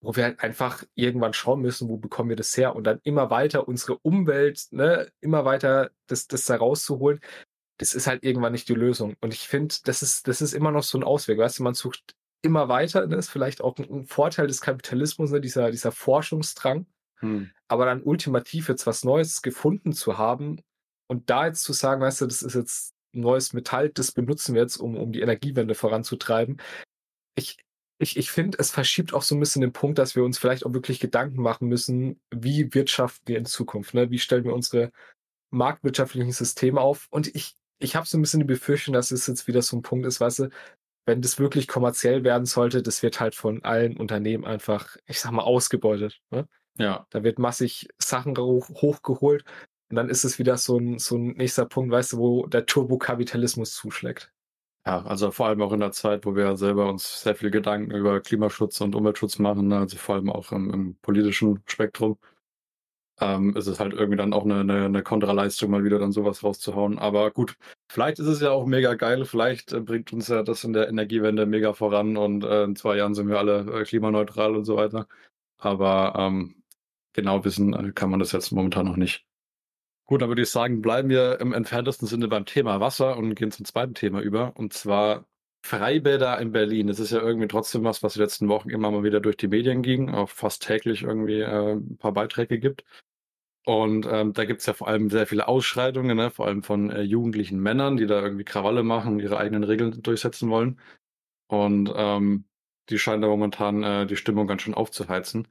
wo 0.00 0.14
wir 0.16 0.24
halt 0.24 0.40
einfach 0.40 0.84
irgendwann 0.94 1.32
schauen 1.34 1.60
müssen, 1.60 1.88
wo 1.88 1.96
bekommen 1.96 2.28
wir 2.30 2.36
das 2.36 2.56
her 2.56 2.76
und 2.76 2.84
dann 2.84 3.00
immer 3.02 3.30
weiter 3.30 3.66
unsere 3.68 3.98
Umwelt, 3.98 4.68
ne, 4.70 5.10
immer 5.20 5.44
weiter 5.44 5.90
das, 6.06 6.28
das 6.28 6.44
da 6.44 6.56
rauszuholen. 6.56 7.20
Das 7.78 7.94
ist 7.94 8.06
halt 8.06 8.24
irgendwann 8.24 8.52
nicht 8.52 8.68
die 8.68 8.74
Lösung. 8.74 9.16
Und 9.20 9.34
ich 9.34 9.48
finde, 9.48 9.74
das 9.84 10.02
ist, 10.02 10.28
das 10.28 10.40
ist 10.40 10.52
immer 10.52 10.70
noch 10.72 10.82
so 10.82 10.98
ein 10.98 11.04
Ausweg. 11.04 11.38
Weißt 11.38 11.58
du, 11.58 11.62
man 11.62 11.74
sucht 11.74 12.14
immer 12.42 12.68
weiter. 12.68 13.02
Das 13.02 13.10
ne, 13.10 13.16
ist 13.16 13.30
vielleicht 13.30 13.60
auch 13.60 13.76
ein, 13.78 14.06
Vorteil 14.06 14.46
des 14.46 14.60
Kapitalismus, 14.60 15.30
ne? 15.30 15.40
dieser, 15.40 15.70
dieser 15.70 15.92
Forschungsdrang. 15.92 16.86
Hm. 17.20 17.50
Aber 17.68 17.84
dann 17.84 18.02
ultimativ 18.02 18.68
jetzt 18.68 18.86
was 18.86 19.04
Neues 19.04 19.42
gefunden 19.42 19.92
zu 19.92 20.18
haben 20.18 20.60
und 21.08 21.30
da 21.30 21.46
jetzt 21.46 21.62
zu 21.62 21.72
sagen, 21.72 22.00
weißt 22.00 22.20
du, 22.20 22.26
das 22.26 22.42
ist 22.42 22.54
jetzt 22.54 22.94
neues 23.12 23.52
Metall, 23.52 23.88
das 23.90 24.12
benutzen 24.12 24.54
wir 24.54 24.62
jetzt, 24.62 24.76
um, 24.76 24.96
um 24.96 25.12
die 25.12 25.20
Energiewende 25.20 25.74
voranzutreiben. 25.74 26.60
Ich, 27.36 27.58
ich, 27.98 28.16
ich 28.16 28.30
finde, 28.30 28.58
es 28.60 28.70
verschiebt 28.70 29.12
auch 29.14 29.22
so 29.22 29.34
ein 29.34 29.40
bisschen 29.40 29.62
den 29.62 29.72
Punkt, 29.72 29.98
dass 29.98 30.14
wir 30.14 30.24
uns 30.24 30.38
vielleicht 30.38 30.64
auch 30.64 30.72
wirklich 30.72 31.00
Gedanken 31.00 31.42
machen 31.42 31.68
müssen, 31.68 32.20
wie 32.30 32.72
wirtschaften 32.74 33.26
wir 33.26 33.38
in 33.38 33.46
Zukunft, 33.46 33.94
ne? 33.94 34.10
Wie 34.10 34.18
stellen 34.18 34.44
wir 34.44 34.54
unsere 34.54 34.92
marktwirtschaftlichen 35.50 36.32
Systeme 36.32 36.80
auf? 36.80 37.06
Und 37.10 37.34
ich, 37.34 37.54
ich 37.78 37.96
habe 37.96 38.06
so 38.06 38.18
ein 38.18 38.22
bisschen 38.22 38.40
die 38.40 38.46
Befürchtung, 38.46 38.94
dass 38.94 39.10
es 39.10 39.26
jetzt 39.26 39.46
wieder 39.46 39.62
so 39.62 39.76
ein 39.76 39.82
Punkt 39.82 40.06
ist, 40.06 40.20
weißt 40.20 40.40
du, 40.40 40.50
wenn 41.06 41.22
das 41.22 41.38
wirklich 41.38 41.66
kommerziell 41.66 42.22
werden 42.22 42.44
sollte, 42.44 42.82
das 42.82 43.02
wird 43.02 43.18
halt 43.18 43.34
von 43.34 43.64
allen 43.64 43.96
Unternehmen 43.96 44.44
einfach, 44.44 44.96
ich 45.06 45.20
sag 45.20 45.32
mal, 45.32 45.42
ausgebeutet. 45.42 46.20
Ne? 46.30 46.46
Ja. 46.78 47.06
Da 47.10 47.22
wird 47.24 47.38
massig 47.38 47.88
Sachen 47.98 48.36
hoch, 48.36 48.68
hochgeholt 48.70 49.44
und 49.90 49.96
dann 49.96 50.08
ist 50.08 50.24
es 50.24 50.38
wieder 50.38 50.56
so 50.56 50.78
ein, 50.78 50.98
so 50.98 51.16
ein 51.16 51.32
nächster 51.32 51.66
Punkt, 51.66 51.90
weißt 51.90 52.14
du, 52.14 52.18
wo 52.18 52.46
der 52.46 52.66
Turbokapitalismus 52.66 53.74
zuschlägt. 53.74 54.32
Ja, 54.86 55.02
also 55.04 55.30
vor 55.30 55.48
allem 55.48 55.60
auch 55.60 55.72
in 55.72 55.80
der 55.80 55.92
Zeit, 55.92 56.24
wo 56.24 56.34
wir 56.34 56.56
selber 56.56 56.88
uns 56.88 57.22
sehr 57.22 57.34
viele 57.34 57.50
Gedanken 57.50 57.90
über 57.90 58.20
Klimaschutz 58.20 58.80
und 58.80 58.94
Umweltschutz 58.94 59.38
machen, 59.38 59.68
ne? 59.68 59.80
also 59.80 59.96
vor 59.98 60.14
allem 60.14 60.30
auch 60.30 60.52
im, 60.52 60.72
im 60.72 60.96
politischen 61.02 61.62
Spektrum 61.66 62.16
ähm, 63.20 63.56
ist 63.56 63.66
es 63.66 63.80
halt 63.80 63.92
irgendwie 63.92 64.16
dann 64.16 64.32
auch 64.32 64.44
eine, 64.44 64.60
eine, 64.60 64.84
eine 64.84 65.02
Kontraleistung, 65.02 65.70
mal 65.70 65.84
wieder 65.84 65.98
dann 65.98 66.12
sowas 66.12 66.42
rauszuhauen. 66.44 66.98
Aber 66.98 67.30
gut, 67.30 67.56
vielleicht 67.88 68.18
ist 68.18 68.26
es 68.26 68.40
ja 68.40 68.50
auch 68.50 68.66
mega 68.66 68.94
geil, 68.94 69.24
vielleicht 69.24 69.72
äh, 69.72 69.80
bringt 69.80 70.12
uns 70.12 70.28
ja 70.28 70.42
das 70.42 70.64
in 70.64 70.72
der 70.72 70.88
Energiewende 70.88 71.46
mega 71.46 71.72
voran 71.72 72.16
und 72.16 72.44
äh, 72.44 72.64
in 72.64 72.76
zwei 72.76 72.96
Jahren 72.96 73.14
sind 73.14 73.28
wir 73.28 73.38
alle 73.38 73.80
äh, 73.80 73.84
klimaneutral 73.84 74.56
und 74.56 74.64
so 74.64 74.76
weiter. 74.76 75.08
Aber 75.58 76.14
ähm, 76.16 76.57
genau 77.18 77.44
wissen 77.44 77.74
äh, 77.74 77.92
kann 77.92 78.10
man 78.10 78.20
das 78.20 78.32
jetzt 78.32 78.52
momentan 78.52 78.86
noch 78.86 78.96
nicht. 78.96 79.26
Gut, 80.06 80.22
dann 80.22 80.28
würde 80.30 80.42
ich 80.42 80.50
sagen, 80.50 80.80
bleiben 80.80 81.10
wir 81.10 81.40
im 81.40 81.52
entferntesten 81.52 82.08
Sinne 82.08 82.28
beim 82.28 82.46
Thema 82.46 82.80
Wasser 82.80 83.16
und 83.18 83.34
gehen 83.34 83.50
zum 83.50 83.66
zweiten 83.66 83.94
Thema 83.94 84.20
über. 84.20 84.56
Und 84.56 84.72
zwar 84.72 85.26
Freibäder 85.62 86.38
in 86.40 86.52
Berlin. 86.52 86.86
Das 86.86 87.00
ist 87.00 87.10
ja 87.12 87.20
irgendwie 87.20 87.48
trotzdem 87.48 87.84
was, 87.84 88.02
was 88.02 88.14
die 88.14 88.20
letzten 88.20 88.48
Wochen 88.48 88.70
immer 88.70 88.90
mal 88.90 89.02
wieder 89.02 89.20
durch 89.20 89.36
die 89.36 89.48
Medien 89.48 89.82
ging, 89.82 90.10
auch 90.10 90.30
fast 90.30 90.62
täglich 90.62 91.02
irgendwie 91.02 91.40
äh, 91.40 91.72
ein 91.74 91.98
paar 91.98 92.12
Beiträge 92.12 92.58
gibt. 92.58 92.84
Und 93.66 94.06
ähm, 94.10 94.32
da 94.32 94.46
gibt's 94.46 94.64
ja 94.66 94.72
vor 94.72 94.88
allem 94.88 95.10
sehr 95.10 95.26
viele 95.26 95.46
Ausschreitungen, 95.46 96.16
ne? 96.16 96.30
vor 96.30 96.46
allem 96.46 96.62
von 96.62 96.90
äh, 96.90 97.02
jugendlichen 97.02 97.60
Männern, 97.60 97.98
die 97.98 98.06
da 98.06 98.22
irgendwie 98.22 98.44
Krawalle 98.44 98.82
machen 98.82 99.14
und 99.14 99.20
ihre 99.20 99.36
eigenen 99.36 99.64
Regeln 99.64 100.02
durchsetzen 100.02 100.48
wollen. 100.48 100.80
Und 101.48 101.92
ähm, 101.94 102.46
die 102.88 102.98
scheinen 102.98 103.22
da 103.22 103.28
momentan 103.28 103.82
äh, 103.82 104.06
die 104.06 104.16
Stimmung 104.16 104.46
ganz 104.46 104.62
schön 104.62 104.74
aufzuheizen. 104.74 105.48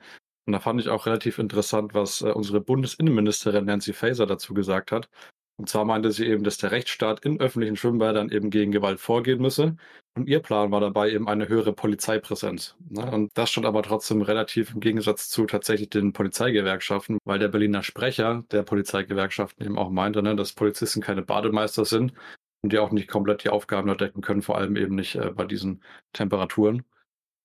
Und 0.48 0.54
da 0.54 0.60
fand 0.62 0.80
ich 0.80 0.88
auch 0.88 1.06
relativ 1.06 1.40
interessant, 1.40 1.94
was 1.94 2.22
äh, 2.22 2.32
unsere 2.32 2.62
Bundesinnenministerin 2.62 3.66
Nancy 3.66 3.94
Faeser 3.94 4.26
dazu 4.26 4.54
gesagt 4.54 4.94
hat. 4.94 5.10
Und 5.58 5.68
zwar 5.68 5.86
meinte 5.86 6.12
sie 6.12 6.26
eben, 6.28 6.44
dass 6.44 6.58
der 6.58 6.72
Rechtsstaat 6.72 7.26
in 7.26 7.40
öffentlichen 7.40 7.76
Schwimmbädern 7.76 8.30
eben 8.30 8.50
gegen 8.50 8.72
Gewalt 8.72 9.00
vorgehen 9.00 9.42
müsse. 9.42 9.76
Und 10.16 10.28
ihr 10.30 10.40
Plan 10.40 10.72
war 10.72 10.80
dabei 10.80 11.12
eben 11.12 11.28
eine 11.28 11.50
höhere 11.50 11.74
Polizeipräsenz. 11.74 12.76
Ne? 12.90 13.12
Und 13.12 13.32
das 13.36 13.50
stand 13.50 13.66
aber 13.66 13.84
trotzdem 13.84 14.22
relativ 14.22 14.74
im 14.74 14.80
Gegensatz 14.80 15.30
zu 15.30 15.46
tatsächlich 15.46 15.90
den 15.90 16.14
Polizeigewerkschaften, 16.14 17.18
weil 17.26 17.40
der 17.40 17.50
Berliner 17.50 17.84
Sprecher 17.84 18.44
der 18.52 18.64
Polizeigewerkschaften 18.64 19.66
eben 19.66 19.78
auch 19.78 19.90
meinte, 19.90 20.24
ne, 20.24 20.36
dass 20.36 20.54
Polizisten 20.54 21.02
keine 21.02 21.24
Bademeister 21.24 21.86
sind 21.86 22.14
und 22.62 22.72
die 22.72 22.80
auch 22.80 22.92
nicht 22.92 23.10
komplett 23.10 23.44
die 23.44 23.50
Aufgaben 23.50 23.90
erdecken 23.90 24.22
können, 24.22 24.42
vor 24.44 24.58
allem 24.58 24.78
eben 24.78 24.96
nicht 24.96 25.16
äh, 25.16 25.32
bei 25.32 25.46
diesen 25.46 25.84
Temperaturen. 26.14 26.84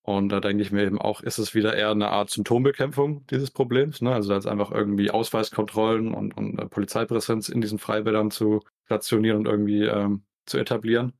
Und 0.04 0.30
da 0.30 0.40
denke 0.40 0.62
ich 0.62 0.72
mir 0.72 0.82
eben 0.82 1.00
auch, 1.00 1.20
ist 1.20 1.38
es 1.38 1.54
wieder 1.54 1.76
eher 1.76 1.90
eine 1.90 2.10
Art 2.10 2.30
Symptombekämpfung 2.30 3.24
dieses 3.28 3.52
Problems, 3.52 4.02
ne? 4.02 4.12
Also 4.12 4.34
als 4.34 4.46
einfach 4.46 4.72
irgendwie 4.72 5.10
Ausweiskontrollen 5.12 6.12
und, 6.12 6.36
und 6.36 6.58
äh, 6.58 6.66
Polizeipräsenz 6.66 7.48
in 7.48 7.60
diesen 7.60 7.78
Freibädern 7.78 8.32
zu 8.32 8.60
stationieren 8.86 9.38
und 9.38 9.46
irgendwie 9.46 9.84
ähm, 9.84 10.24
zu 10.46 10.58
etablieren. 10.58 11.12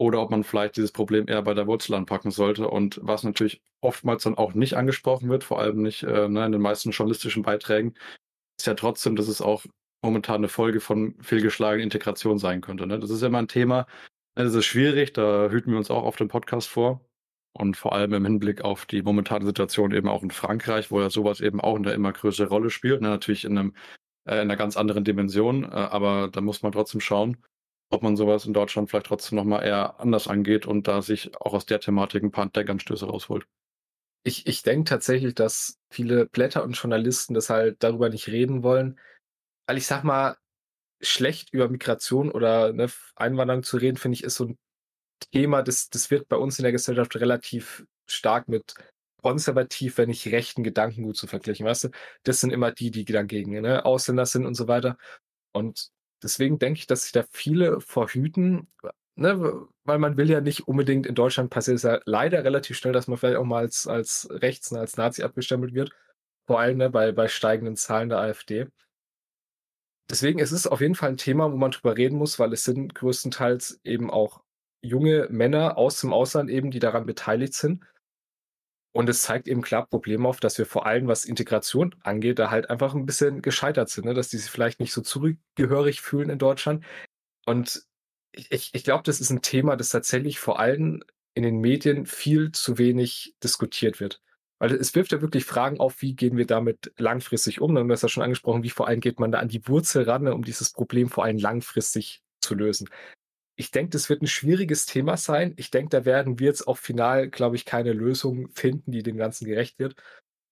Oder 0.00 0.22
ob 0.22 0.30
man 0.30 0.44
vielleicht 0.44 0.76
dieses 0.76 0.92
Problem 0.92 1.26
eher 1.26 1.42
bei 1.42 1.54
der 1.54 1.66
Wurzel 1.66 1.94
anpacken 1.94 2.30
sollte. 2.30 2.68
Und 2.68 3.00
was 3.02 3.24
natürlich 3.24 3.60
oftmals 3.80 4.22
dann 4.22 4.38
auch 4.38 4.54
nicht 4.54 4.74
angesprochen 4.74 5.28
wird, 5.28 5.42
vor 5.42 5.58
allem 5.58 5.82
nicht 5.82 6.04
äh, 6.04 6.28
ne, 6.28 6.46
in 6.46 6.52
den 6.52 6.60
meisten 6.60 6.92
journalistischen 6.92 7.42
Beiträgen, 7.42 7.94
ist 8.58 8.66
ja 8.66 8.74
trotzdem, 8.74 9.16
dass 9.16 9.26
es 9.26 9.42
auch 9.42 9.64
momentan 10.02 10.36
eine 10.36 10.48
Folge 10.48 10.80
von 10.80 11.16
fehlgeschlagenen 11.20 11.84
Integration 11.84 12.38
sein 12.38 12.60
könnte. 12.60 12.86
Ne? 12.86 13.00
Das 13.00 13.10
ist 13.10 13.22
immer 13.22 13.38
ein 13.38 13.48
Thema, 13.48 13.86
das 14.36 14.54
ist 14.54 14.66
schwierig, 14.66 15.12
da 15.12 15.48
hüten 15.50 15.72
wir 15.72 15.78
uns 15.78 15.90
auch 15.90 16.04
auf 16.04 16.16
dem 16.16 16.28
Podcast 16.28 16.68
vor. 16.68 17.00
Und 17.52 17.76
vor 17.76 17.92
allem 17.92 18.12
im 18.12 18.24
Hinblick 18.24 18.62
auf 18.62 18.86
die 18.86 19.02
momentane 19.02 19.44
Situation 19.44 19.92
eben 19.92 20.08
auch 20.08 20.22
in 20.22 20.30
Frankreich, 20.30 20.90
wo 20.90 21.00
ja 21.00 21.10
sowas 21.10 21.40
eben 21.40 21.60
auch 21.60 21.76
eine 21.76 21.92
immer 21.92 22.12
größere 22.12 22.48
Rolle 22.48 22.70
spielt. 22.70 23.00
Ne? 23.00 23.08
Natürlich 23.08 23.44
in, 23.44 23.58
einem, 23.58 23.74
äh, 24.26 24.34
in 24.34 24.42
einer 24.42 24.56
ganz 24.56 24.76
anderen 24.76 25.04
Dimension, 25.04 25.64
äh, 25.64 25.68
aber 25.68 26.28
da 26.28 26.40
muss 26.40 26.62
man 26.62 26.72
trotzdem 26.72 27.00
schauen, 27.00 27.38
ob 27.90 28.02
man 28.02 28.16
sowas 28.16 28.44
in 28.46 28.52
Deutschland 28.52 28.90
vielleicht 28.90 29.06
trotzdem 29.06 29.36
nochmal 29.36 29.64
eher 29.64 29.98
anders 29.98 30.28
angeht 30.28 30.66
und 30.66 30.86
da 30.86 31.02
sich 31.02 31.34
auch 31.40 31.54
aus 31.54 31.66
der 31.66 31.80
Thematik 31.80 32.22
ein 32.22 32.30
paar 32.30 32.48
Denkanstöße 32.48 33.06
rausholt. 33.06 33.46
Ich, 34.24 34.46
ich 34.46 34.62
denke 34.62 34.88
tatsächlich, 34.88 35.34
dass 35.34 35.78
viele 35.90 36.26
Blätter 36.26 36.62
und 36.64 36.76
Journalisten 36.76 37.34
das 37.34 37.50
halt 37.50 37.82
darüber 37.82 38.10
nicht 38.10 38.28
reden 38.28 38.62
wollen, 38.62 38.98
weil 39.66 39.78
ich 39.78 39.86
sag 39.86 40.04
mal, 40.04 40.36
schlecht 41.00 41.52
über 41.52 41.68
Migration 41.68 42.30
oder 42.30 42.72
ne, 42.72 42.88
Einwanderung 43.14 43.62
zu 43.62 43.76
reden, 43.76 43.96
finde 43.96 44.16
ich, 44.16 44.24
ist 44.24 44.34
so 44.34 44.46
ein 44.46 44.58
Thema, 45.20 45.62
das, 45.62 45.90
das 45.90 46.10
wird 46.10 46.28
bei 46.28 46.36
uns 46.36 46.58
in 46.58 46.62
der 46.64 46.72
Gesellschaft 46.72 47.16
relativ 47.16 47.86
stark 48.06 48.48
mit 48.48 48.74
konservativ, 49.22 49.98
wenn 49.98 50.08
nicht 50.08 50.26
rechten 50.28 50.62
Gedankengut 50.62 51.16
zu 51.16 51.26
vergleichen. 51.26 51.66
Weißt 51.66 51.84
du, 51.84 51.88
das 52.22 52.40
sind 52.40 52.52
immer 52.52 52.72
die, 52.72 52.90
die 52.90 53.04
dagegen 53.04 53.60
ne? 53.60 53.84
Ausländer 53.84 54.26
sind 54.26 54.46
und 54.46 54.54
so 54.54 54.68
weiter. 54.68 54.96
Und 55.52 55.90
deswegen 56.22 56.58
denke 56.58 56.80
ich, 56.80 56.86
dass 56.86 57.02
sich 57.04 57.12
da 57.12 57.24
viele 57.30 57.80
verhüten, 57.80 58.68
ne? 59.16 59.66
weil 59.84 59.98
man 59.98 60.16
will 60.16 60.30
ja 60.30 60.40
nicht 60.40 60.68
unbedingt 60.68 61.06
in 61.06 61.14
Deutschland 61.14 61.50
passiert 61.50 61.76
es 61.76 61.82
ja 61.82 62.00
leider 62.04 62.44
relativ 62.44 62.76
schnell, 62.76 62.92
dass 62.92 63.08
man 63.08 63.18
vielleicht 63.18 63.38
auch 63.38 63.44
mal 63.44 63.58
als, 63.58 63.86
als 63.86 64.28
rechts, 64.30 64.72
als 64.72 64.96
Nazi 64.96 65.22
abgestempelt 65.22 65.74
wird. 65.74 65.90
Vor 66.46 66.60
allem 66.60 66.78
ne, 66.78 66.90
bei, 66.90 67.12
bei 67.12 67.28
steigenden 67.28 67.76
Zahlen 67.76 68.08
der 68.08 68.18
AfD. 68.18 68.66
Deswegen 70.10 70.38
es 70.38 70.52
ist 70.52 70.60
es 70.60 70.66
auf 70.66 70.80
jeden 70.80 70.94
Fall 70.94 71.10
ein 71.10 71.16
Thema, 71.18 71.52
wo 71.52 71.56
man 71.56 71.70
drüber 71.70 71.96
reden 71.96 72.16
muss, 72.16 72.38
weil 72.38 72.52
es 72.52 72.64
sind 72.64 72.94
größtenteils 72.94 73.80
eben 73.84 74.10
auch 74.10 74.42
junge 74.82 75.28
Männer 75.30 75.76
aus 75.76 76.00
dem 76.00 76.12
Ausland 76.12 76.50
eben, 76.50 76.70
die 76.70 76.78
daran 76.78 77.06
beteiligt 77.06 77.54
sind. 77.54 77.84
Und 78.92 79.08
es 79.08 79.22
zeigt 79.22 79.48
eben 79.48 79.62
klar 79.62 79.86
Probleme 79.86 80.26
auf, 80.28 80.40
dass 80.40 80.58
wir 80.58 80.66
vor 80.66 80.86
allem, 80.86 81.06
was 81.06 81.24
Integration 81.24 81.94
angeht, 82.02 82.38
da 82.38 82.50
halt 82.50 82.70
einfach 82.70 82.94
ein 82.94 83.06
bisschen 83.06 83.42
gescheitert 83.42 83.90
sind, 83.90 84.06
ne? 84.06 84.14
dass 84.14 84.28
die 84.28 84.38
sich 84.38 84.50
vielleicht 84.50 84.80
nicht 84.80 84.92
so 84.92 85.02
zurückgehörig 85.02 86.00
fühlen 86.00 86.30
in 86.30 86.38
Deutschland. 86.38 86.84
Und 87.46 87.82
ich, 88.32 88.70
ich 88.72 88.84
glaube, 88.84 89.02
das 89.04 89.20
ist 89.20 89.30
ein 89.30 89.42
Thema, 89.42 89.76
das 89.76 89.90
tatsächlich 89.90 90.38
vor 90.38 90.58
allem 90.58 91.02
in 91.34 91.42
den 91.42 91.60
Medien 91.60 92.06
viel 92.06 92.52
zu 92.52 92.78
wenig 92.78 93.34
diskutiert 93.42 94.00
wird. 94.00 94.20
Weil 94.58 94.74
es 94.74 94.94
wirft 94.94 95.12
ja 95.12 95.20
wirklich 95.20 95.44
Fragen 95.44 95.78
auf, 95.78 96.02
wie 96.02 96.16
gehen 96.16 96.36
wir 96.36 96.46
damit 96.46 96.92
langfristig 96.98 97.60
um? 97.60 97.74
Du 97.74 97.92
hast 97.92 98.02
ja 98.02 98.08
schon 98.08 98.24
angesprochen, 98.24 98.64
wie 98.64 98.70
vor 98.70 98.88
allem 98.88 99.00
geht 99.00 99.20
man 99.20 99.30
da 99.30 99.38
an 99.38 99.48
die 99.48 99.66
Wurzel 99.68 100.02
ran, 100.02 100.26
um 100.26 100.42
dieses 100.42 100.72
Problem 100.72 101.08
vor 101.08 101.24
allem 101.24 101.38
langfristig 101.38 102.22
zu 102.40 102.54
lösen. 102.54 102.88
Ich 103.58 103.72
denke, 103.72 103.90
das 103.90 104.08
wird 104.08 104.22
ein 104.22 104.28
schwieriges 104.28 104.86
Thema 104.86 105.16
sein. 105.16 105.52
Ich 105.56 105.72
denke, 105.72 105.90
da 105.90 106.04
werden 106.04 106.38
wir 106.38 106.46
jetzt 106.46 106.68
auch 106.68 106.78
final, 106.78 107.28
glaube 107.28 107.56
ich, 107.56 107.64
keine 107.64 107.92
Lösung 107.92 108.48
finden, 108.54 108.92
die 108.92 109.02
dem 109.02 109.16
Ganzen 109.16 109.46
gerecht 109.46 109.80
wird. 109.80 109.96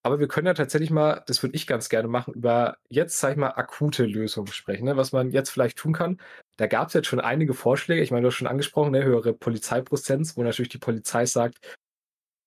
Aber 0.03 0.19
wir 0.19 0.27
können 0.27 0.47
ja 0.47 0.53
tatsächlich 0.53 0.91
mal, 0.91 1.23
das 1.25 1.41
würde 1.41 1.55
ich 1.55 1.67
ganz 1.67 1.87
gerne 1.87 2.09
machen, 2.09 2.33
über 2.33 2.77
jetzt, 2.89 3.19
sag 3.19 3.31
ich 3.31 3.37
mal, 3.37 3.51
akute 3.51 4.05
Lösungen 4.05 4.47
sprechen, 4.47 4.85
ne? 4.85 4.97
was 4.97 5.13
man 5.13 5.31
jetzt 5.31 5.49
vielleicht 5.49 5.77
tun 5.77 5.93
kann. 5.93 6.19
Da 6.57 6.67
gab 6.67 6.89
es 6.89 6.93
jetzt 6.95 7.07
schon 7.07 7.21
einige 7.21 7.53
Vorschläge. 7.53 8.01
Ich 8.01 8.11
meine, 8.11 8.23
du 8.23 8.27
hast 8.27 8.35
schon 8.35 8.47
angesprochen, 8.47 8.91
ne? 8.91 9.03
höhere 9.03 9.33
Polizeipräsenz, 9.33 10.35
wo 10.35 10.43
natürlich 10.43 10.69
die 10.69 10.77
Polizei 10.77 11.25
sagt, 11.25 11.77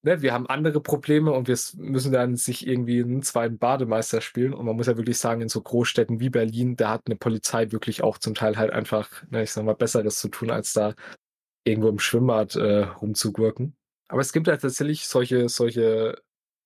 ne, 0.02 0.22
wir 0.22 0.32
haben 0.32 0.46
andere 0.46 0.80
Probleme 0.80 1.32
und 1.32 1.48
wir 1.48 1.58
müssen 1.76 2.12
dann 2.12 2.36
sich 2.36 2.66
irgendwie 2.66 3.02
einen 3.02 3.22
zweiten 3.22 3.58
Bademeister 3.58 4.20
spielen. 4.20 4.54
Und 4.54 4.66
man 4.66 4.76
muss 4.76 4.86
ja 4.86 4.96
wirklich 4.96 5.18
sagen, 5.18 5.40
in 5.40 5.48
so 5.48 5.60
Großstädten 5.62 6.20
wie 6.20 6.30
Berlin, 6.30 6.76
da 6.76 6.90
hat 6.90 7.02
eine 7.06 7.16
Polizei 7.16 7.70
wirklich 7.72 8.02
auch 8.02 8.18
zum 8.18 8.34
Teil 8.34 8.56
halt 8.56 8.72
einfach, 8.72 9.08
ne, 9.30 9.42
ich 9.42 9.52
sag 9.52 9.64
mal, 9.64 9.74
Besseres 9.74 10.18
zu 10.20 10.28
tun, 10.28 10.50
als 10.50 10.72
da 10.72 10.94
irgendwo 11.64 11.88
im 11.88 11.98
Schwimmbad 11.98 12.56
äh, 12.56 12.84
rumzugurken. 12.84 13.76
Aber 14.08 14.20
es 14.20 14.32
gibt 14.32 14.46
ja 14.48 14.56
tatsächlich 14.56 15.06
solche, 15.06 15.48
solche 15.48 16.20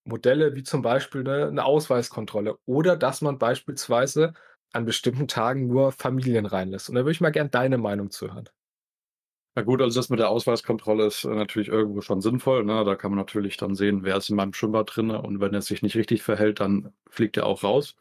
Modelle 0.05 0.55
wie 0.55 0.63
zum 0.63 0.83
Beispiel 0.83 1.23
eine, 1.23 1.49
eine 1.49 1.65
Ausweiskontrolle 1.65 2.59
oder 2.67 2.97
dass 2.97 3.23
man 3.23 3.39
beispielsweise 3.39 4.35
an 4.73 4.85
bestimmten 4.85 5.29
Tagen 5.29 5.67
nur 5.67 5.93
Familien 5.93 6.47
reinlässt. 6.47 6.89
Und 6.89 6.97
da 6.97 7.03
würde 7.03 7.13
ich 7.13 7.21
mal 7.21 7.31
gern 7.31 7.51
deine 7.51 7.79
Meinung 7.79 8.11
zu 8.11 8.33
hören. 8.33 8.49
Na 9.57 9.63
gut, 9.63 9.81
also 9.81 9.99
das 9.99 10.11
mit 10.11 10.19
der 10.19 10.31
Ausweiskontrolle 10.31 11.07
ist 11.07 11.25
äh, 11.25 11.29
natürlich 11.29 11.69
irgendwo 11.69 12.01
schon 12.01 12.21
sinnvoll. 12.21 12.65
Ne? 12.65 12.85
Da 12.85 12.97
kann 12.97 13.13
man 13.13 13.19
natürlich 13.19 13.57
dann 13.57 13.75
sehen, 13.75 14.03
wer 14.03 14.17
ist 14.17 14.29
in 14.29 14.37
meinem 14.37 14.53
Schwimmbad 14.53 14.95
drin 14.95 15.11
und 15.11 15.41
wenn 15.41 15.55
er 15.55 15.63
sich 15.63 15.83
nicht 15.83 15.97
richtig 15.97 16.23
verhält, 16.23 16.61
dann 16.61 16.93
fliegt 17.09 17.37
er 17.37 17.47
auch 17.47 17.63
raus. 17.63 17.97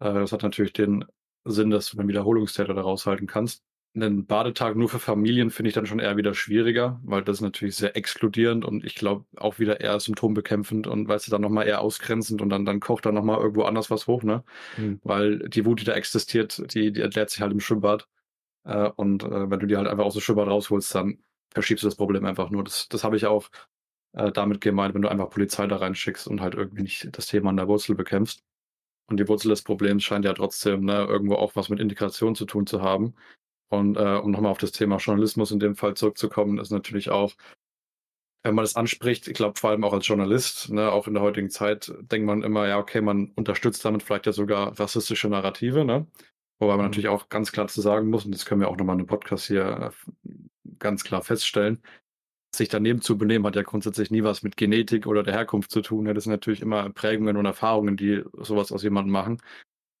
Äh, 0.00 0.12
das 0.12 0.32
hat 0.32 0.42
natürlich 0.42 0.74
den 0.74 1.06
Sinn, 1.44 1.70
dass 1.70 1.90
du 1.90 1.98
einen 1.98 2.08
Wiederholungstäter 2.08 2.74
da 2.74 2.82
raushalten 2.82 3.26
kannst. 3.26 3.62
Einen 3.94 4.26
Badetag 4.26 4.76
nur 4.76 4.88
für 4.88 5.00
Familien 5.00 5.50
finde 5.50 5.68
ich 5.68 5.74
dann 5.74 5.86
schon 5.86 5.98
eher 5.98 6.16
wieder 6.16 6.34
schwieriger, 6.34 7.00
weil 7.02 7.24
das 7.24 7.38
ist 7.38 7.42
natürlich 7.42 7.74
sehr 7.74 7.96
exkludierend 7.96 8.64
und 8.64 8.84
ich 8.84 8.94
glaube 8.94 9.24
auch 9.36 9.58
wieder 9.58 9.80
eher 9.80 9.98
symptombekämpfend 9.98 10.86
und 10.86 11.08
weißt 11.08 11.26
du, 11.26 11.30
dann 11.32 11.40
nochmal 11.40 11.66
eher 11.66 11.80
ausgrenzend 11.80 12.40
und 12.40 12.50
dann, 12.50 12.64
dann 12.64 12.78
kocht 12.78 13.06
dann 13.06 13.14
nochmal 13.14 13.40
irgendwo 13.40 13.62
anders 13.62 13.90
was 13.90 14.06
hoch, 14.06 14.22
ne? 14.22 14.44
Mhm. 14.76 15.00
Weil 15.02 15.40
die 15.48 15.64
Wut, 15.64 15.80
die 15.80 15.84
da 15.84 15.94
existiert, 15.94 16.72
die, 16.72 16.92
die 16.92 17.00
erklärt 17.00 17.30
sich 17.30 17.40
halt 17.40 17.52
im 17.52 17.58
Schwimmbad. 17.58 18.06
Äh, 18.64 18.90
und 18.96 19.22
äh, 19.24 19.50
wenn 19.50 19.60
du 19.60 19.66
die 19.66 19.76
halt 19.76 19.88
einfach 19.88 20.04
aus 20.04 20.14
dem 20.14 20.22
Schwimmbad 20.22 20.48
rausholst, 20.48 20.94
dann 20.94 21.18
verschiebst 21.52 21.82
du 21.84 21.88
das 21.88 21.96
Problem 21.96 22.24
einfach 22.24 22.50
nur. 22.50 22.64
Das, 22.64 22.88
das 22.88 23.04
habe 23.04 23.16
ich 23.16 23.26
auch 23.26 23.48
äh, 24.12 24.32
damit 24.32 24.60
gemeint, 24.60 24.94
wenn 24.94 25.02
du 25.02 25.08
einfach 25.10 25.30
Polizei 25.30 25.66
da 25.66 25.76
reinschickst 25.76 26.26
und 26.28 26.40
halt 26.40 26.54
irgendwie 26.54 26.82
nicht 26.82 27.16
das 27.16 27.26
Thema 27.26 27.50
an 27.50 27.56
der 27.56 27.68
Wurzel 27.68 27.94
bekämpfst. 27.94 28.42
Und 29.08 29.18
die 29.18 29.28
Wurzel 29.28 29.48
des 29.48 29.62
Problems 29.62 30.04
scheint 30.04 30.24
ja 30.24 30.32
trotzdem 30.32 30.84
ne, 30.84 31.04
irgendwo 31.04 31.34
auch 31.34 31.56
was 31.56 31.68
mit 31.68 31.80
Integration 31.80 32.34
zu 32.36 32.44
tun 32.46 32.66
zu 32.66 32.80
haben. 32.82 33.14
Und 33.68 33.96
äh, 33.96 34.16
um 34.16 34.30
nochmal 34.30 34.52
auf 34.52 34.58
das 34.58 34.72
Thema 34.72 34.96
Journalismus 34.98 35.52
in 35.52 35.60
dem 35.60 35.76
Fall 35.76 35.94
zurückzukommen, 35.94 36.58
ist 36.58 36.70
natürlich 36.70 37.10
auch, 37.10 37.34
wenn 38.42 38.54
man 38.54 38.64
das 38.64 38.76
anspricht, 38.76 39.28
ich 39.28 39.34
glaube 39.34 39.58
vor 39.58 39.70
allem 39.70 39.84
auch 39.84 39.92
als 39.92 40.06
Journalist, 40.06 40.70
ne, 40.70 40.90
auch 40.90 41.06
in 41.06 41.14
der 41.14 41.22
heutigen 41.22 41.50
Zeit, 41.50 41.92
denkt 42.00 42.26
man 42.26 42.42
immer, 42.42 42.66
ja, 42.68 42.78
okay, 42.78 43.00
man 43.00 43.32
unterstützt 43.36 43.84
damit 43.84 44.02
vielleicht 44.02 44.26
ja 44.26 44.32
sogar 44.32 44.78
rassistische 44.78 45.28
Narrative, 45.28 45.84
ne? 45.84 46.06
Wobei 46.60 46.76
man 46.76 46.86
natürlich 46.86 47.08
auch 47.08 47.30
ganz 47.30 47.52
klar 47.52 47.68
zu 47.68 47.80
sagen 47.80 48.10
muss, 48.10 48.26
und 48.26 48.32
das 48.32 48.44
können 48.44 48.60
wir 48.60 48.68
auch 48.68 48.76
nochmal 48.76 48.94
in 48.94 49.00
einem 49.00 49.06
Podcast 49.08 49.46
hier 49.46 49.92
äh, 50.26 50.30
ganz 50.78 51.04
klar 51.04 51.22
feststellen, 51.22 51.82
sich 52.54 52.68
daneben 52.68 53.00
zu 53.00 53.16
benehmen, 53.16 53.46
hat 53.46 53.56
ja 53.56 53.62
grundsätzlich 53.62 54.10
nie 54.10 54.24
was 54.24 54.42
mit 54.42 54.56
Genetik 54.56 55.06
oder 55.06 55.22
der 55.22 55.34
Herkunft 55.34 55.70
zu 55.70 55.80
tun. 55.80 56.04
Das 56.04 56.24
sind 56.24 56.32
natürlich 56.32 56.60
immer 56.60 56.90
Prägungen 56.90 57.36
und 57.36 57.46
Erfahrungen, 57.46 57.96
die 57.96 58.22
sowas 58.34 58.72
aus 58.72 58.82
jemandem 58.82 59.12
machen. 59.12 59.42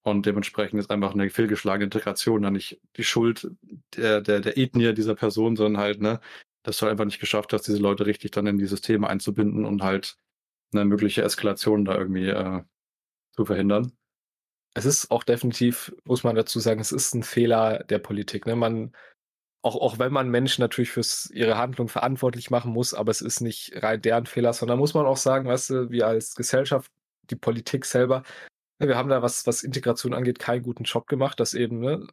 Und 0.02 0.26
dementsprechend 0.26 0.80
ist 0.80 0.90
einfach 0.90 1.14
eine 1.14 1.30
fehlgeschlagene 1.30 1.84
Integration 1.84 2.42
dann 2.42 2.54
nicht 2.54 2.80
die 2.96 3.04
Schuld 3.04 3.50
der, 3.96 4.20
der, 4.20 4.40
der 4.40 4.58
Ethnie 4.58 4.92
dieser 4.94 5.14
Person, 5.14 5.56
sondern 5.56 5.80
halt, 5.82 6.00
ne, 6.00 6.20
dass 6.62 6.78
du 6.78 6.86
einfach 6.86 7.04
nicht 7.04 7.20
geschafft 7.20 7.52
hast, 7.52 7.68
diese 7.68 7.78
Leute 7.78 8.06
richtig 8.06 8.32
dann 8.32 8.46
in 8.46 8.58
dieses 8.58 8.80
Thema 8.82 9.08
einzubinden 9.08 9.64
und 9.64 9.82
halt 9.82 10.16
eine 10.72 10.84
mögliche 10.84 11.22
Eskalation 11.22 11.84
da 11.84 11.96
irgendwie 11.96 12.28
äh, 12.28 12.62
zu 13.32 13.44
verhindern 13.44 13.92
es 14.74 14.84
ist 14.84 15.10
auch 15.10 15.24
definitiv, 15.24 15.92
muss 16.04 16.24
man 16.24 16.36
dazu 16.36 16.60
sagen, 16.60 16.80
es 16.80 16.92
ist 16.92 17.14
ein 17.14 17.22
Fehler 17.22 17.84
der 17.84 17.98
Politik. 17.98 18.46
Ne? 18.46 18.56
Man, 18.56 18.92
auch, 19.62 19.76
auch 19.76 19.98
wenn 19.98 20.12
man 20.12 20.30
Menschen 20.30 20.62
natürlich 20.62 20.90
fürs 20.90 21.30
ihre 21.32 21.58
Handlung 21.58 21.88
verantwortlich 21.88 22.50
machen 22.50 22.72
muss, 22.72 22.94
aber 22.94 23.10
es 23.10 23.20
ist 23.20 23.40
nicht 23.40 23.72
rein 23.82 24.00
deren 24.00 24.26
Fehler, 24.26 24.52
sondern 24.52 24.78
muss 24.78 24.94
man 24.94 25.06
auch 25.06 25.16
sagen, 25.16 25.48
weißt 25.48 25.70
du, 25.70 25.90
wir 25.90 26.06
als 26.06 26.34
Gesellschaft, 26.34 26.90
die 27.30 27.36
Politik 27.36 27.84
selber, 27.84 28.22
ne, 28.78 28.88
wir 28.88 28.96
haben 28.96 29.08
da, 29.08 29.22
was, 29.22 29.46
was 29.46 29.62
Integration 29.62 30.14
angeht, 30.14 30.38
keinen 30.38 30.62
guten 30.62 30.84
Job 30.84 31.06
gemacht, 31.08 31.40
dass 31.40 31.54
eben 31.54 31.80
ne, 31.80 32.06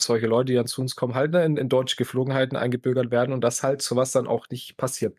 solche 0.00 0.26
Leute, 0.26 0.46
die 0.46 0.54
dann 0.54 0.66
zu 0.66 0.80
uns 0.80 0.96
kommen, 0.96 1.14
halt 1.14 1.32
ne, 1.32 1.44
in, 1.44 1.56
in 1.56 1.68
deutsche 1.68 1.96
Geflogenheiten 1.96 2.56
eingebürgert 2.56 3.10
werden 3.10 3.32
und 3.32 3.42
dass 3.42 3.62
halt 3.62 3.82
sowas 3.82 4.12
dann 4.12 4.26
auch 4.26 4.48
nicht 4.50 4.76
passiert. 4.76 5.16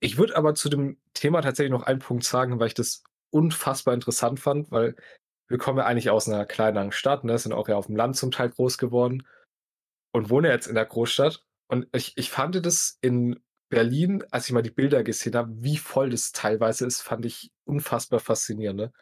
Ich 0.00 0.16
würde 0.16 0.36
aber 0.36 0.54
zu 0.54 0.70
dem 0.70 0.98
Thema 1.14 1.42
tatsächlich 1.42 1.72
noch 1.72 1.82
einen 1.84 2.00
Punkt 2.00 2.24
sagen, 2.24 2.58
weil 2.58 2.68
ich 2.68 2.74
das 2.74 3.04
unfassbar 3.30 3.94
interessant 3.94 4.40
fand, 4.40 4.70
weil 4.70 4.96
wir 5.50 5.58
kommen 5.58 5.78
ja 5.78 5.84
eigentlich 5.84 6.10
aus 6.10 6.28
einer 6.28 6.46
kleineren 6.46 6.92
Stadt, 6.92 7.24
ne, 7.24 7.36
sind 7.36 7.52
auch 7.52 7.68
ja 7.68 7.76
auf 7.76 7.86
dem 7.86 7.96
Land 7.96 8.16
zum 8.16 8.30
Teil 8.30 8.50
groß 8.50 8.78
geworden 8.78 9.26
und 10.12 10.30
wohne 10.30 10.48
jetzt 10.48 10.68
in 10.68 10.76
der 10.76 10.86
Großstadt. 10.86 11.44
Und 11.66 11.88
ich, 11.92 12.16
ich 12.16 12.30
fand 12.30 12.64
das 12.64 12.98
in 13.00 13.40
Berlin, 13.68 14.24
als 14.30 14.46
ich 14.46 14.52
mal 14.52 14.62
die 14.62 14.70
Bilder 14.70 15.02
gesehen 15.02 15.34
habe, 15.34 15.50
wie 15.56 15.76
voll 15.76 16.10
das 16.10 16.30
teilweise 16.30 16.86
ist, 16.86 17.02
fand 17.02 17.26
ich 17.26 17.50
unfassbar 17.64 18.20
faszinierend. 18.20 18.78
Ne? 18.78 18.92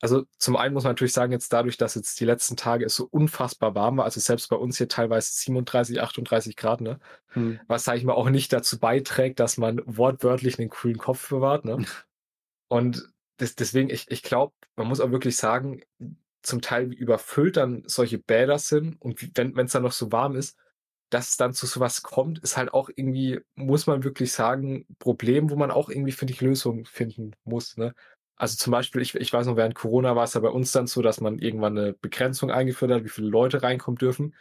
Also 0.00 0.24
zum 0.38 0.56
einen 0.56 0.72
muss 0.72 0.84
man 0.84 0.92
natürlich 0.92 1.12
sagen, 1.12 1.32
jetzt 1.32 1.52
dadurch, 1.52 1.76
dass 1.76 1.94
jetzt 1.94 2.18
die 2.18 2.24
letzten 2.24 2.56
Tage 2.56 2.86
es 2.86 2.96
so 2.96 3.06
unfassbar 3.10 3.74
warm 3.74 3.98
war, 3.98 4.06
also 4.06 4.20
selbst 4.20 4.48
bei 4.48 4.56
uns 4.56 4.78
hier 4.78 4.88
teilweise 4.88 5.30
37, 5.32 6.00
38 6.00 6.56
Grad, 6.56 6.80
ne? 6.80 6.98
Hm. 7.28 7.60
Was, 7.66 7.84
sage 7.84 7.98
ich 7.98 8.04
mal, 8.04 8.14
auch 8.14 8.30
nicht 8.30 8.54
dazu 8.54 8.78
beiträgt, 8.78 9.38
dass 9.38 9.58
man 9.58 9.82
wortwörtlich 9.84 10.58
einen 10.58 10.70
kühlen 10.70 10.96
Kopf 10.96 11.28
bewahrt, 11.28 11.66
ne? 11.66 11.84
Und 12.68 13.10
das, 13.40 13.54
deswegen, 13.54 13.90
ich, 13.90 14.10
ich 14.10 14.22
glaube, 14.22 14.54
man 14.76 14.86
muss 14.86 15.00
auch 15.00 15.10
wirklich 15.10 15.36
sagen, 15.36 15.82
zum 16.42 16.60
Teil 16.62 16.90
wie 16.90 16.96
überfüllt 16.96 17.56
dann 17.56 17.82
solche 17.86 18.18
Bäder 18.18 18.58
sind 18.58 19.00
und 19.00 19.36
wenn 19.36 19.58
es 19.58 19.72
dann 19.72 19.82
noch 19.82 19.92
so 19.92 20.10
warm 20.12 20.36
ist, 20.36 20.56
dass 21.10 21.30
es 21.32 21.36
dann 21.36 21.52
zu 21.52 21.66
sowas 21.66 22.02
kommt, 22.02 22.38
ist 22.38 22.56
halt 22.56 22.72
auch 22.72 22.88
irgendwie, 22.94 23.40
muss 23.56 23.86
man 23.86 24.04
wirklich 24.04 24.32
sagen, 24.32 24.86
Problem, 24.98 25.50
wo 25.50 25.56
man 25.56 25.70
auch 25.70 25.88
irgendwie, 25.90 26.12
finde 26.12 26.32
ich, 26.32 26.40
Lösungen 26.40 26.86
finden 26.86 27.34
muss. 27.44 27.76
Ne? 27.76 27.94
Also 28.36 28.56
zum 28.56 28.70
Beispiel, 28.70 29.02
ich, 29.02 29.14
ich 29.16 29.32
weiß 29.32 29.46
noch, 29.46 29.56
während 29.56 29.74
Corona 29.74 30.14
war 30.14 30.24
es 30.24 30.34
ja 30.34 30.40
bei 30.40 30.48
uns 30.48 30.72
dann 30.72 30.86
so, 30.86 31.02
dass 31.02 31.20
man 31.20 31.38
irgendwann 31.38 31.76
eine 31.76 31.92
Begrenzung 31.94 32.50
eingeführt 32.50 32.92
hat, 32.92 33.04
wie 33.04 33.08
viele 33.08 33.28
Leute 33.28 33.62
reinkommen 33.62 33.98
dürfen. 33.98 34.34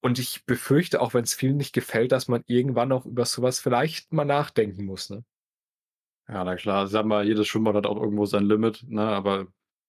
Und 0.00 0.18
ich 0.18 0.44
befürchte, 0.46 1.00
auch 1.00 1.14
wenn 1.14 1.24
es 1.24 1.34
vielen 1.34 1.56
nicht 1.56 1.74
gefällt, 1.74 2.12
dass 2.12 2.26
man 2.26 2.42
irgendwann 2.46 2.92
auch 2.92 3.04
über 3.04 3.24
sowas 3.26 3.60
vielleicht 3.60 4.12
mal 4.12 4.24
nachdenken 4.24 4.84
muss. 4.84 5.10
Ne? 5.10 5.24
Ja, 6.28 6.42
na 6.44 6.56
klar, 6.56 6.88
sag 6.88 7.06
mal, 7.06 7.24
jedes 7.26 7.46
Schwimmbad 7.46 7.76
hat 7.76 7.86
auch 7.86 8.00
irgendwo 8.00 8.26
sein 8.26 8.44
Limit, 8.44 8.84
ne? 8.88 9.02
Aber 9.02 9.46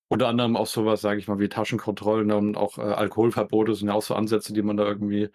unter 0.10 0.28
anderem 0.28 0.56
auch 0.56 0.68
sowas, 0.68 1.02
sage 1.02 1.20
ich 1.20 1.28
mal, 1.28 1.40
wie 1.40 1.50
Taschenkontrollen 1.50 2.32
und 2.32 2.56
auch 2.58 2.78
äh, 2.78 2.82
Alkoholverbote 2.82 3.76
sind 3.76 3.88
ja 3.90 3.94
auch 3.94 4.04
so 4.04 4.16
Ansätze, 4.16 4.54
die 4.54 4.62
man 4.62 4.78
da 4.78 4.86
irgendwie 4.86 5.30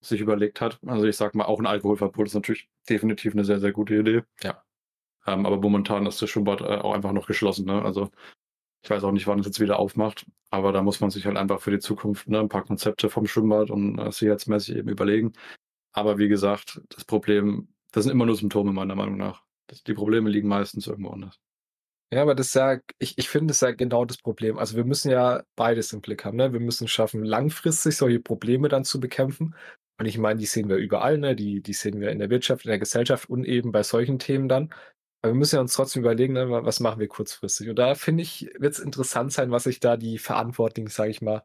sich 0.00 0.20
überlegt 0.20 0.60
hat. 0.60 0.78
Also 0.86 1.06
ich 1.06 1.16
sag 1.16 1.34
mal, 1.34 1.44
auch 1.46 1.60
ein 1.60 1.66
Alkoholverbot 1.66 2.26
ist 2.26 2.34
natürlich 2.34 2.68
definitiv 2.88 3.32
eine 3.32 3.44
sehr, 3.44 3.60
sehr 3.60 3.72
gute 3.72 3.96
Idee. 3.96 4.22
Ja. 4.42 4.62
Ähm, 5.26 5.46
aber 5.46 5.58
momentan 5.58 6.06
ist 6.06 6.20
das 6.20 6.28
Schwimmbad 6.28 6.60
äh, 6.60 6.64
auch 6.64 6.94
einfach 6.94 7.12
noch 7.12 7.26
geschlossen. 7.26 7.66
Ne? 7.66 7.82
Also 7.82 8.10
ich 8.82 8.90
weiß 8.90 9.04
auch 9.04 9.12
nicht, 9.12 9.26
wann 9.26 9.38
es 9.38 9.46
jetzt 9.46 9.60
wieder 9.60 9.78
aufmacht, 9.78 10.26
aber 10.50 10.72
da 10.72 10.82
muss 10.82 11.00
man 11.00 11.10
sich 11.10 11.24
halt 11.24 11.38
einfach 11.38 11.60
für 11.60 11.70
die 11.70 11.78
Zukunft 11.78 12.28
ne, 12.28 12.40
ein 12.40 12.50
paar 12.50 12.64
Konzepte 12.64 13.08
vom 13.08 13.26
Schwimmbad 13.26 13.70
und 13.70 13.98
äh, 13.98 14.12
sicherheitsmäßig 14.12 14.76
eben 14.76 14.90
überlegen. 14.90 15.32
Aber 15.92 16.18
wie 16.18 16.28
gesagt, 16.28 16.82
das 16.90 17.04
Problem, 17.04 17.68
das 17.92 18.04
sind 18.04 18.12
immer 18.12 18.26
nur 18.26 18.36
Symptome 18.36 18.72
meiner 18.72 18.94
Meinung 18.94 19.16
nach. 19.16 19.43
Das, 19.68 19.82
die 19.82 19.94
Probleme 19.94 20.30
liegen 20.30 20.48
meistens 20.48 20.86
irgendwo 20.86 21.10
anders. 21.10 21.38
Ja, 22.12 22.22
aber 22.22 22.34
das 22.34 22.48
ist 22.48 22.54
ja, 22.54 22.78
ich, 22.98 23.18
ich 23.18 23.28
finde, 23.28 23.48
das 23.48 23.56
ist 23.56 23.62
ja 23.62 23.72
genau 23.72 24.04
das 24.04 24.18
Problem. 24.18 24.58
Also 24.58 24.76
wir 24.76 24.84
müssen 24.84 25.10
ja 25.10 25.42
beides 25.56 25.92
im 25.92 26.00
Blick 26.00 26.24
haben. 26.24 26.36
Ne? 26.36 26.52
Wir 26.52 26.60
müssen 26.60 26.86
schaffen, 26.86 27.24
langfristig 27.24 27.96
solche 27.96 28.20
Probleme 28.20 28.68
dann 28.68 28.84
zu 28.84 29.00
bekämpfen. 29.00 29.54
Und 29.98 30.06
ich 30.06 30.18
meine, 30.18 30.38
die 30.38 30.46
sehen 30.46 30.68
wir 30.68 30.76
überall, 30.76 31.18
ne? 31.18 31.34
die, 31.34 31.60
die 31.60 31.72
sehen 31.72 32.00
wir 32.00 32.10
in 32.10 32.18
der 32.18 32.30
Wirtschaft, 32.30 32.64
in 32.64 32.68
der 32.68 32.78
Gesellschaft 32.78 33.28
und 33.28 33.44
eben 33.44 33.72
bei 33.72 33.82
solchen 33.82 34.18
Themen 34.18 34.48
dann. 34.48 34.72
Aber 35.22 35.32
wir 35.32 35.38
müssen 35.38 35.56
ja 35.56 35.62
uns 35.62 35.72
trotzdem 35.72 36.02
überlegen, 36.02 36.34
ne, 36.34 36.50
was 36.50 36.80
machen 36.80 37.00
wir 37.00 37.08
kurzfristig. 37.08 37.70
Und 37.70 37.78
da 37.78 37.94
finde 37.94 38.22
ich, 38.22 38.50
wird 38.58 38.74
es 38.74 38.78
interessant 38.78 39.32
sein, 39.32 39.50
was 39.50 39.64
sich 39.64 39.80
da 39.80 39.96
die 39.96 40.18
Verantwortlichen, 40.18 40.90
sage 40.90 41.10
ich 41.10 41.22
mal, 41.22 41.42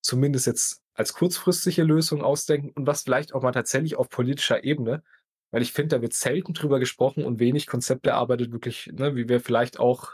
zumindest 0.00 0.46
jetzt 0.46 0.82
als 0.94 1.12
kurzfristige 1.12 1.82
Lösung 1.82 2.22
ausdenken 2.22 2.70
und 2.70 2.86
was 2.86 3.02
vielleicht 3.02 3.34
auch 3.34 3.42
mal 3.42 3.52
tatsächlich 3.52 3.96
auf 3.96 4.08
politischer 4.08 4.64
Ebene 4.64 5.02
weil 5.50 5.62
ich 5.62 5.72
finde, 5.72 5.96
da 5.96 6.02
wird 6.02 6.12
selten 6.12 6.54
drüber 6.54 6.78
gesprochen 6.78 7.24
und 7.24 7.38
wenig 7.38 7.66
Konzepte 7.66 8.10
erarbeitet, 8.10 8.52
wirklich, 8.52 8.90
ne, 8.92 9.16
wie 9.16 9.28
wir 9.28 9.40
vielleicht 9.40 9.78
auch, 9.78 10.12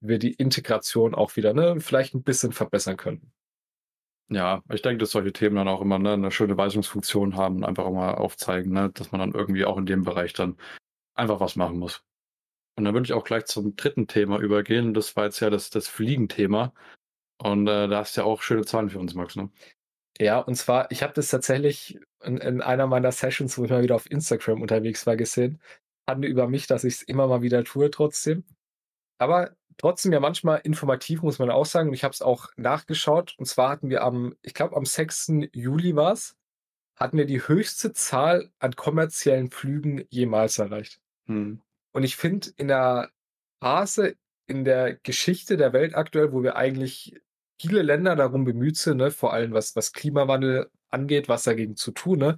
wir 0.00 0.18
die 0.18 0.34
Integration 0.34 1.14
auch 1.14 1.36
wieder, 1.36 1.54
ne, 1.54 1.80
vielleicht 1.80 2.14
ein 2.14 2.22
bisschen 2.22 2.52
verbessern 2.52 2.96
könnten. 2.96 3.32
Ja, 4.30 4.62
ich 4.70 4.82
denke, 4.82 4.98
dass 4.98 5.12
solche 5.12 5.32
Themen 5.32 5.56
dann 5.56 5.68
auch 5.68 5.80
immer 5.80 5.98
ne, 5.98 6.12
eine 6.12 6.30
schöne 6.30 6.56
Weisungsfunktion 6.56 7.36
haben 7.36 7.56
und 7.56 7.64
einfach 7.64 7.86
auch 7.86 7.92
mal 7.92 8.14
aufzeigen, 8.14 8.72
ne, 8.72 8.90
dass 8.90 9.10
man 9.10 9.20
dann 9.20 9.32
irgendwie 9.32 9.64
auch 9.64 9.78
in 9.78 9.86
dem 9.86 10.04
Bereich 10.04 10.34
dann 10.34 10.56
einfach 11.14 11.40
was 11.40 11.56
machen 11.56 11.78
muss. 11.78 12.02
Und 12.76 12.84
dann 12.84 12.94
würde 12.94 13.06
ich 13.06 13.12
auch 13.14 13.24
gleich 13.24 13.46
zum 13.46 13.74
dritten 13.74 14.06
Thema 14.06 14.38
übergehen. 14.38 14.94
Das 14.94 15.16
war 15.16 15.24
jetzt 15.24 15.40
ja 15.40 15.50
das, 15.50 15.70
das 15.70 15.88
Fliegenthema. 15.88 16.72
Und 17.38 17.66
äh, 17.68 17.88
da 17.88 17.98
hast 17.98 18.16
du 18.16 18.20
ja 18.20 18.26
auch 18.26 18.42
schöne 18.42 18.64
Zahlen 18.64 18.90
für 18.90 19.00
uns, 19.00 19.14
Max, 19.14 19.34
ne? 19.34 19.50
Ja, 20.20 20.38
und 20.38 20.56
zwar, 20.56 20.90
ich 20.90 21.02
habe 21.02 21.12
das 21.12 21.28
tatsächlich 21.28 22.00
in, 22.22 22.38
in, 22.38 22.60
einer 22.60 22.86
meiner 22.86 23.12
Sessions, 23.12 23.56
wo 23.56 23.64
ich 23.64 23.70
mal 23.70 23.82
wieder 23.82 23.94
auf 23.94 24.10
Instagram 24.10 24.62
unterwegs 24.62 25.06
war, 25.06 25.16
gesehen. 25.16 25.60
Handelt 26.08 26.32
über 26.32 26.48
mich, 26.48 26.66
dass 26.66 26.84
ich 26.84 26.94
es 26.94 27.02
immer 27.02 27.28
mal 27.28 27.42
wieder 27.42 27.62
tue 27.64 27.90
trotzdem. 27.90 28.44
Aber 29.18 29.56
trotzdem 29.76 30.12
ja 30.12 30.20
manchmal 30.20 30.60
informativ, 30.64 31.22
muss 31.22 31.38
man 31.38 31.50
auch 31.50 31.66
sagen. 31.66 31.88
Und 31.88 31.94
ich 31.94 32.04
habe 32.04 32.12
es 32.12 32.22
auch 32.22 32.50
nachgeschaut. 32.56 33.34
Und 33.38 33.46
zwar 33.46 33.70
hatten 33.70 33.90
wir 33.90 34.02
am, 34.02 34.34
ich 34.42 34.54
glaube 34.54 34.76
am 34.76 34.84
6. 34.84 35.32
Juli 35.52 35.94
war 35.94 36.12
es, 36.12 36.36
hatten 36.96 37.16
wir 37.16 37.26
die 37.26 37.46
höchste 37.46 37.92
Zahl 37.92 38.50
an 38.58 38.74
kommerziellen 38.74 39.50
Flügen 39.50 40.04
jemals 40.10 40.58
erreicht. 40.58 41.00
Hm. 41.26 41.62
Und 41.92 42.02
ich 42.02 42.16
finde, 42.16 42.50
in 42.56 42.68
der 42.68 43.10
Phase 43.60 44.16
in 44.48 44.64
der 44.64 44.94
Geschichte 44.94 45.56
der 45.56 45.72
Welt 45.72 45.94
aktuell, 45.94 46.32
wo 46.32 46.42
wir 46.42 46.56
eigentlich 46.56 47.20
viele 47.60 47.82
Länder 47.82 48.16
darum 48.16 48.44
bemüht 48.44 48.76
sind, 48.76 48.98
ne, 48.98 49.10
vor 49.10 49.32
allem 49.32 49.52
was, 49.52 49.76
was 49.76 49.92
Klimawandel 49.92 50.70
angeht, 50.90 51.28
was 51.28 51.44
dagegen 51.44 51.76
zu 51.76 51.92
tun, 51.92 52.18
ne, 52.18 52.36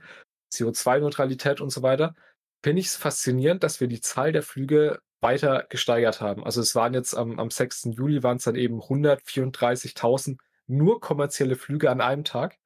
CO2-Neutralität 0.53 1.61
und 1.61 1.71
so 1.71 1.83
weiter, 1.83 2.15
finde 2.63 2.81
ich 2.81 2.87
es 2.89 2.97
faszinierend, 2.97 3.63
dass 3.63 3.81
wir 3.81 3.89
die 3.89 4.01
Zahl 4.01 4.33
der 4.33 4.43
Flüge 4.43 5.01
weiter 5.21 5.67
gesteigert 5.69 6.21
haben. 6.21 6.45
Also 6.45 6.61
es 6.61 6.75
waren 6.75 6.95
jetzt 6.95 7.15
am, 7.15 7.39
am 7.39 7.51
6. 7.51 7.91
Juli 7.93 8.23
waren 8.23 8.39
es 8.39 8.45
dann 8.45 8.57
eben 8.57 8.81
134.000 8.81 10.39
nur 10.67 11.01
kommerzielle 11.01 11.57
Flüge 11.57 11.91
an 11.91 12.01
einem 12.01 12.25
Tag, 12.25 12.59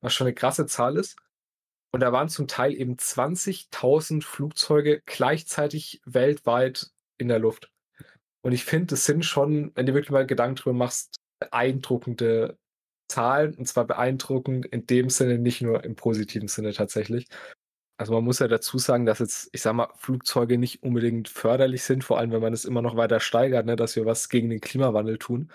was 0.00 0.14
schon 0.14 0.26
eine 0.26 0.34
krasse 0.34 0.66
Zahl 0.66 0.96
ist. 0.96 1.16
Und 1.92 2.00
da 2.00 2.12
waren 2.12 2.28
zum 2.28 2.48
Teil 2.48 2.74
eben 2.74 2.96
20.000 2.96 4.22
Flugzeuge 4.24 5.02
gleichzeitig 5.04 6.00
weltweit 6.04 6.90
in 7.18 7.28
der 7.28 7.38
Luft. 7.38 7.70
Und 8.42 8.52
ich 8.52 8.64
finde, 8.64 8.86
das 8.86 9.04
sind 9.04 9.24
schon, 9.24 9.72
wenn 9.74 9.86
du 9.86 9.94
wirklich 9.94 10.10
mal 10.10 10.26
Gedanken 10.26 10.56
drüber 10.56 10.74
machst, 10.74 11.21
beeindruckende 11.44 12.58
Zahlen. 13.08 13.54
Und 13.54 13.66
zwar 13.66 13.86
beeindruckend 13.86 14.66
in 14.66 14.86
dem 14.86 15.10
Sinne, 15.10 15.38
nicht 15.38 15.62
nur 15.62 15.84
im 15.84 15.96
positiven 15.96 16.48
Sinne 16.48 16.72
tatsächlich. 16.72 17.28
Also 17.98 18.14
man 18.14 18.24
muss 18.24 18.40
ja 18.40 18.48
dazu 18.48 18.78
sagen, 18.78 19.06
dass 19.06 19.20
jetzt, 19.20 19.50
ich 19.52 19.62
sag 19.62 19.74
mal, 19.74 19.88
Flugzeuge 19.96 20.58
nicht 20.58 20.82
unbedingt 20.82 21.28
förderlich 21.28 21.84
sind, 21.84 22.02
vor 22.04 22.18
allem 22.18 22.32
wenn 22.32 22.40
man 22.42 22.52
es 22.52 22.64
immer 22.64 22.82
noch 22.82 22.96
weiter 22.96 23.20
steigert, 23.20 23.66
ne, 23.66 23.76
dass 23.76 23.96
wir 23.96 24.06
was 24.06 24.28
gegen 24.28 24.50
den 24.50 24.60
Klimawandel 24.60 25.18
tun. 25.18 25.52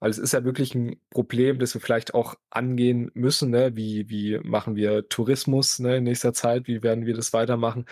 Weil 0.00 0.10
es 0.10 0.18
ist 0.18 0.32
ja 0.32 0.44
wirklich 0.44 0.74
ein 0.76 1.00
Problem, 1.10 1.58
das 1.58 1.74
wir 1.74 1.80
vielleicht 1.80 2.14
auch 2.14 2.36
angehen 2.50 3.10
müssen. 3.14 3.50
Ne? 3.50 3.74
Wie, 3.74 4.08
wie 4.08 4.38
machen 4.44 4.76
wir 4.76 5.08
Tourismus 5.08 5.80
ne, 5.80 5.96
in 5.96 6.04
nächster 6.04 6.32
Zeit? 6.32 6.68
Wie 6.68 6.84
werden 6.84 7.04
wir 7.04 7.14
das 7.14 7.32
weitermachen? 7.32 7.84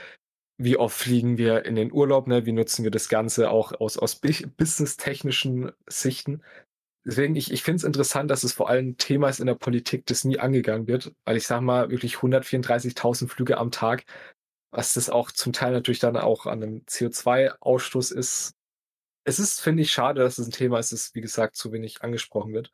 Wie 0.56 0.76
oft 0.76 0.96
fliegen 0.96 1.36
wir 1.36 1.64
in 1.64 1.74
den 1.74 1.92
Urlaub? 1.92 2.28
Ne? 2.28 2.46
Wie 2.46 2.52
nutzen 2.52 2.84
wir 2.84 2.92
das 2.92 3.08
Ganze 3.08 3.50
auch 3.50 3.72
aus, 3.80 3.98
aus 3.98 4.20
business-technischen 4.20 5.72
Sichten? 5.88 6.42
Deswegen, 7.06 7.36
ich, 7.36 7.52
ich 7.52 7.62
finde 7.62 7.76
es 7.76 7.84
interessant, 7.84 8.32
dass 8.32 8.42
es 8.42 8.52
vor 8.52 8.68
allem 8.68 8.96
Thema 8.96 9.28
ist 9.28 9.38
in 9.38 9.46
der 9.46 9.54
Politik, 9.54 10.06
das 10.06 10.24
nie 10.24 10.40
angegangen 10.40 10.88
wird. 10.88 11.12
Weil 11.24 11.36
ich 11.36 11.46
sage 11.46 11.62
mal, 11.62 11.88
wirklich 11.88 12.16
134.000 12.16 13.28
Flüge 13.28 13.58
am 13.58 13.70
Tag, 13.70 14.04
was 14.72 14.92
das 14.92 15.08
auch 15.08 15.30
zum 15.30 15.52
Teil 15.52 15.72
natürlich 15.72 16.00
dann 16.00 16.16
auch 16.16 16.46
an 16.46 16.62
einem 16.62 16.78
CO2-Ausstoß 16.80 18.12
ist, 18.12 18.54
es 19.24 19.38
ist, 19.38 19.60
finde 19.60 19.82
ich, 19.82 19.92
schade, 19.92 20.20
dass 20.20 20.38
es 20.38 20.48
ein 20.48 20.52
Thema 20.52 20.80
ist, 20.80 20.90
das, 20.92 21.14
wie 21.14 21.20
gesagt, 21.20 21.54
zu 21.56 21.72
wenig 21.72 22.02
angesprochen 22.02 22.52
wird. 22.52 22.72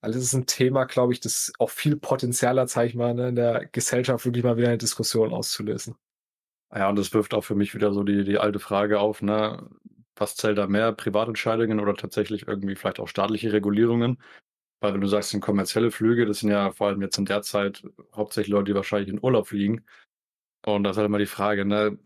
Weil 0.00 0.10
es 0.10 0.16
ist 0.16 0.34
ein 0.34 0.46
Thema, 0.46 0.84
glaube 0.84 1.12
ich, 1.12 1.20
das 1.20 1.52
auch 1.60 1.70
viel 1.70 1.96
potenzieller, 1.96 2.66
sage 2.66 2.88
ich 2.88 2.94
mal, 2.96 3.14
ne, 3.14 3.28
in 3.28 3.36
der 3.36 3.66
Gesellschaft 3.66 4.24
wirklich 4.24 4.44
mal 4.44 4.56
wieder 4.56 4.68
eine 4.68 4.78
Diskussion 4.78 5.32
auszulösen. 5.32 5.94
Ja, 6.74 6.88
und 6.88 6.96
das 6.96 7.14
wirft 7.14 7.34
auch 7.34 7.42
für 7.42 7.54
mich 7.54 7.74
wieder 7.74 7.92
so 7.92 8.02
die, 8.02 8.24
die 8.24 8.38
alte 8.38 8.58
Frage 8.58 8.98
auf, 8.98 9.22
ne? 9.22 9.68
Was 10.16 10.36
zählt 10.36 10.58
da 10.58 10.66
mehr, 10.66 10.92
Privatentscheidungen 10.92 11.80
oder 11.80 11.94
tatsächlich 11.94 12.46
irgendwie 12.46 12.76
vielleicht 12.76 13.00
auch 13.00 13.08
staatliche 13.08 13.52
Regulierungen? 13.52 14.22
Weil 14.80 14.94
wenn 14.94 15.00
du 15.00 15.08
sagst, 15.08 15.30
sind 15.30 15.40
kommerzielle 15.40 15.90
Flüge, 15.90 16.26
das 16.26 16.40
sind 16.40 16.50
ja 16.50 16.70
vor 16.70 16.88
allem 16.88 17.02
jetzt 17.02 17.18
in 17.18 17.24
der 17.24 17.42
Zeit 17.42 17.82
hauptsächlich 18.14 18.52
Leute, 18.52 18.66
die 18.66 18.74
wahrscheinlich 18.74 19.08
in 19.08 19.22
Urlaub 19.22 19.48
fliegen. 19.48 19.84
Und 20.66 20.84
da 20.84 20.90
ist 20.90 20.96
halt 20.96 21.06
immer 21.06 21.18
die 21.18 21.26
Frage, 21.26 21.64
ne, 21.64 21.98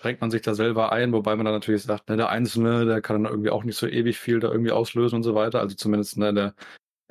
schränkt 0.00 0.20
man 0.20 0.30
sich 0.30 0.42
da 0.42 0.54
selber 0.54 0.92
ein, 0.92 1.12
wobei 1.12 1.36
man 1.36 1.44
dann 1.46 1.54
natürlich 1.54 1.82
sagt, 1.82 2.08
ne, 2.08 2.16
der 2.16 2.28
Einzelne, 2.30 2.86
der 2.86 3.00
kann 3.00 3.22
dann 3.22 3.32
irgendwie 3.32 3.50
auch 3.50 3.64
nicht 3.64 3.76
so 3.76 3.86
ewig 3.86 4.18
viel 4.18 4.40
da 4.40 4.50
irgendwie 4.50 4.72
auslösen 4.72 5.16
und 5.16 5.22
so 5.24 5.34
weiter. 5.34 5.60
Also 5.60 5.76
zumindest 5.76 6.18
ne, 6.18 6.34
der, 6.34 6.54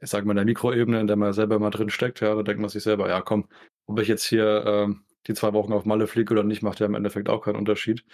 ich 0.02 0.10
sag 0.10 0.26
mal, 0.26 0.36
der 0.36 0.46
Mikroebene, 0.46 1.00
in 1.02 1.08
der 1.08 1.16
man 1.16 1.34
selber 1.34 1.60
mal 1.60 1.70
drin 1.70 1.90
steckt, 1.90 2.22
ja, 2.22 2.36
da 2.36 2.44
denkt 2.44 2.62
man 2.62 2.70
sich 2.70 2.84
selber, 2.84 3.10
ja 3.10 3.22
komm, 3.22 3.48
ob 3.88 4.00
ich 4.00 4.08
jetzt 4.08 4.26
hier 4.26 4.66
äh, 4.66 4.94
die 5.28 5.34
zwei 5.34 5.54
Wochen 5.54 5.74
auf 5.74 5.86
Malle 5.86 6.08
fliege 6.08 6.34
oder 6.34 6.44
nicht, 6.44 6.62
macht 6.64 6.80
ja 6.80 6.86
im 6.86 6.96
Endeffekt 6.96 7.30
auch 7.30 7.42
keinen 7.44 7.58
Unterschied. 7.58 8.06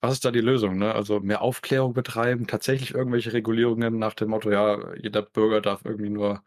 Was 0.00 0.14
ist 0.14 0.24
da 0.24 0.30
die 0.30 0.40
Lösung? 0.40 0.78
Ne? 0.78 0.94
Also 0.94 1.20
mehr 1.20 1.42
Aufklärung 1.42 1.94
betreiben, 1.94 2.46
tatsächlich 2.46 2.94
irgendwelche 2.94 3.32
Regulierungen 3.32 3.98
nach 3.98 4.14
dem 4.14 4.30
Motto, 4.30 4.50
ja, 4.50 4.94
jeder 4.96 5.22
Bürger 5.22 5.60
darf 5.60 5.84
irgendwie 5.84 6.10
nur 6.10 6.42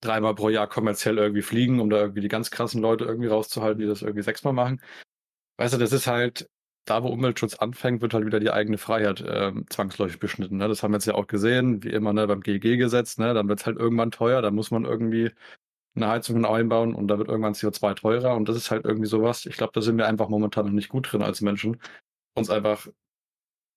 dreimal 0.00 0.34
pro 0.34 0.48
Jahr 0.50 0.68
kommerziell 0.68 1.18
irgendwie 1.18 1.42
fliegen, 1.42 1.80
um 1.80 1.90
da 1.90 1.98
irgendwie 1.98 2.20
die 2.20 2.28
ganz 2.28 2.50
krassen 2.50 2.80
Leute 2.82 3.04
irgendwie 3.04 3.28
rauszuhalten, 3.28 3.80
die 3.80 3.86
das 3.86 4.02
irgendwie 4.02 4.22
sechsmal 4.22 4.52
machen. 4.52 4.80
Weißt 5.56 5.74
du, 5.74 5.78
das 5.78 5.92
ist 5.92 6.06
halt, 6.06 6.48
da 6.84 7.02
wo 7.02 7.08
Umweltschutz 7.08 7.54
anfängt, 7.54 8.02
wird 8.02 8.14
halt 8.14 8.26
wieder 8.26 8.40
die 8.40 8.50
eigene 8.50 8.78
Freiheit 8.78 9.20
äh, 9.22 9.52
zwangsläufig 9.70 10.18
beschnitten. 10.18 10.58
Ne? 10.58 10.68
Das 10.68 10.82
haben 10.82 10.92
wir 10.92 10.96
jetzt 10.96 11.06
ja 11.06 11.14
auch 11.14 11.26
gesehen, 11.26 11.82
wie 11.84 11.90
immer 11.90 12.12
ne, 12.12 12.26
beim 12.26 12.40
GEG-Gesetz, 12.42 13.18
ne? 13.18 13.34
dann 13.34 13.48
wird 13.48 13.60
es 13.60 13.66
halt 13.66 13.78
irgendwann 13.78 14.10
teuer, 14.10 14.42
da 14.42 14.50
muss 14.50 14.70
man 14.70 14.84
irgendwie 14.84 15.30
eine 15.96 16.08
Heizung 16.08 16.44
einbauen 16.44 16.94
und 16.94 17.08
da 17.08 17.18
wird 17.18 17.28
irgendwann 17.28 17.54
CO2 17.54 17.94
teurer 17.94 18.34
und 18.34 18.48
das 18.48 18.56
ist 18.56 18.70
halt 18.70 18.84
irgendwie 18.84 19.06
sowas. 19.06 19.46
Ich 19.46 19.56
glaube, 19.56 19.72
da 19.74 19.80
sind 19.80 19.96
wir 19.96 20.08
einfach 20.08 20.28
momentan 20.28 20.66
noch 20.66 20.72
nicht 20.72 20.88
gut 20.88 21.12
drin 21.12 21.22
als 21.22 21.40
Menschen, 21.40 21.80
uns 22.34 22.50
einfach 22.50 22.88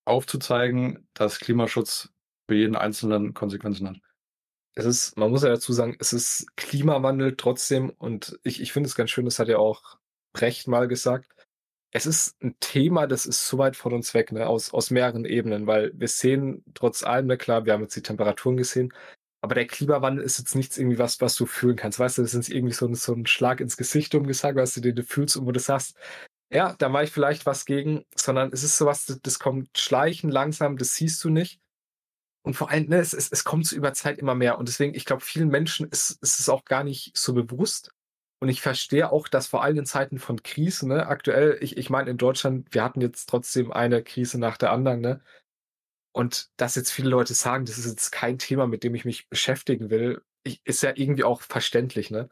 aufzuzeigen, 0.04 1.08
dass 1.14 1.38
Klimaschutz 1.38 2.10
für 2.48 2.54
jeden 2.54 2.76
Einzelnen 2.76 3.34
Konsequenzen 3.34 3.88
hat. 3.88 3.96
Es 4.74 4.86
ist, 4.86 5.16
man 5.16 5.30
muss 5.30 5.42
ja 5.42 5.50
dazu 5.50 5.72
sagen, 5.72 5.96
es 5.98 6.12
ist 6.12 6.46
Klimawandel 6.56 7.36
trotzdem 7.36 7.90
und 7.90 8.38
ich, 8.44 8.60
ich 8.60 8.72
finde 8.72 8.88
es 8.88 8.94
ganz 8.94 9.10
schön, 9.10 9.24
das 9.24 9.38
hat 9.38 9.48
ja 9.48 9.58
auch 9.58 9.98
Brecht 10.32 10.68
mal 10.68 10.88
gesagt, 10.88 11.34
es 11.90 12.06
ist 12.06 12.40
ein 12.42 12.56
Thema, 12.60 13.06
das 13.06 13.26
ist 13.26 13.46
so 13.46 13.58
weit 13.58 13.76
von 13.76 13.92
uns 13.92 14.14
weg, 14.14 14.30
ne, 14.32 14.46
aus, 14.46 14.72
aus 14.72 14.90
mehreren 14.90 15.24
Ebenen, 15.24 15.66
weil 15.66 15.92
wir 15.94 16.08
sehen 16.08 16.64
trotz 16.74 17.02
allem, 17.02 17.26
ne, 17.26 17.36
klar, 17.38 17.64
wir 17.64 17.72
haben 17.72 17.82
jetzt 17.82 17.96
die 17.96 18.02
Temperaturen 18.02 18.56
gesehen, 18.56 18.92
aber 19.40 19.54
der 19.54 19.66
Klimawandel 19.66 20.24
ist 20.24 20.38
jetzt 20.38 20.54
nichts 20.54 20.78
irgendwie 20.78 20.98
was, 20.98 21.20
was 21.20 21.36
du 21.36 21.46
fühlen 21.46 21.76
kannst. 21.76 21.98
Weißt 21.98 22.18
du, 22.18 22.22
das 22.22 22.34
ist 22.34 22.50
irgendwie 22.50 22.74
so 22.74 22.86
ein, 22.86 22.94
so 22.94 23.14
ein 23.14 23.26
Schlag 23.26 23.60
ins 23.60 23.76
Gesicht 23.76 24.14
umgesagt, 24.14 24.56
weißt 24.56 24.76
du, 24.76 24.80
den 24.80 24.96
du 24.96 25.02
fühlst 25.04 25.36
und 25.36 25.46
wo 25.46 25.52
du 25.52 25.60
sagst, 25.60 25.96
ja, 26.50 26.74
da 26.78 26.88
mache 26.88 27.04
ich 27.04 27.10
vielleicht 27.10 27.46
was 27.46 27.64
gegen, 27.64 28.04
sondern 28.14 28.52
es 28.52 28.62
ist 28.62 28.78
sowas, 28.78 29.18
das, 29.22 29.38
kommt 29.38 29.76
schleichen 29.76 30.30
langsam, 30.30 30.76
das 30.76 30.94
siehst 30.94 31.22
du 31.24 31.30
nicht. 31.30 31.60
Und 32.42 32.54
vor 32.54 32.70
allem, 32.70 32.88
ne, 32.88 32.98
es, 32.98 33.12
es, 33.12 33.30
es 33.30 33.44
kommt 33.44 33.66
so 33.66 33.76
über 33.76 33.92
Zeit 33.92 34.18
immer 34.18 34.34
mehr. 34.34 34.58
Und 34.58 34.68
deswegen, 34.68 34.94
ich 34.94 35.04
glaube, 35.04 35.22
vielen 35.22 35.48
Menschen 35.48 35.88
ist, 35.88 36.18
ist 36.22 36.40
es 36.40 36.48
auch 36.48 36.64
gar 36.64 36.84
nicht 36.84 37.16
so 37.16 37.34
bewusst, 37.34 37.92
und 38.40 38.48
ich 38.48 38.60
verstehe 38.60 39.10
auch, 39.10 39.28
dass 39.28 39.48
vor 39.48 39.62
allem 39.62 39.78
in 39.78 39.86
Zeiten 39.86 40.18
von 40.18 40.42
Krisen, 40.42 40.88
ne, 40.88 41.06
aktuell, 41.06 41.58
ich, 41.60 41.76
ich 41.76 41.90
meine, 41.90 42.10
in 42.10 42.18
Deutschland, 42.18 42.72
wir 42.72 42.84
hatten 42.84 43.00
jetzt 43.00 43.28
trotzdem 43.28 43.72
eine 43.72 44.02
Krise 44.02 44.38
nach 44.38 44.56
der 44.56 44.70
anderen, 44.72 45.00
ne? 45.00 45.20
Und 46.12 46.50
dass 46.56 46.74
jetzt 46.76 46.90
viele 46.92 47.10
Leute 47.10 47.34
sagen, 47.34 47.64
das 47.64 47.78
ist 47.78 47.86
jetzt 47.86 48.10
kein 48.12 48.38
Thema, 48.38 48.66
mit 48.66 48.84
dem 48.84 48.94
ich 48.94 49.04
mich 49.04 49.28
beschäftigen 49.28 49.90
will, 49.90 50.22
ich, 50.44 50.60
ist 50.64 50.82
ja 50.82 50.92
irgendwie 50.94 51.24
auch 51.24 51.42
verständlich, 51.42 52.10
ne? 52.10 52.28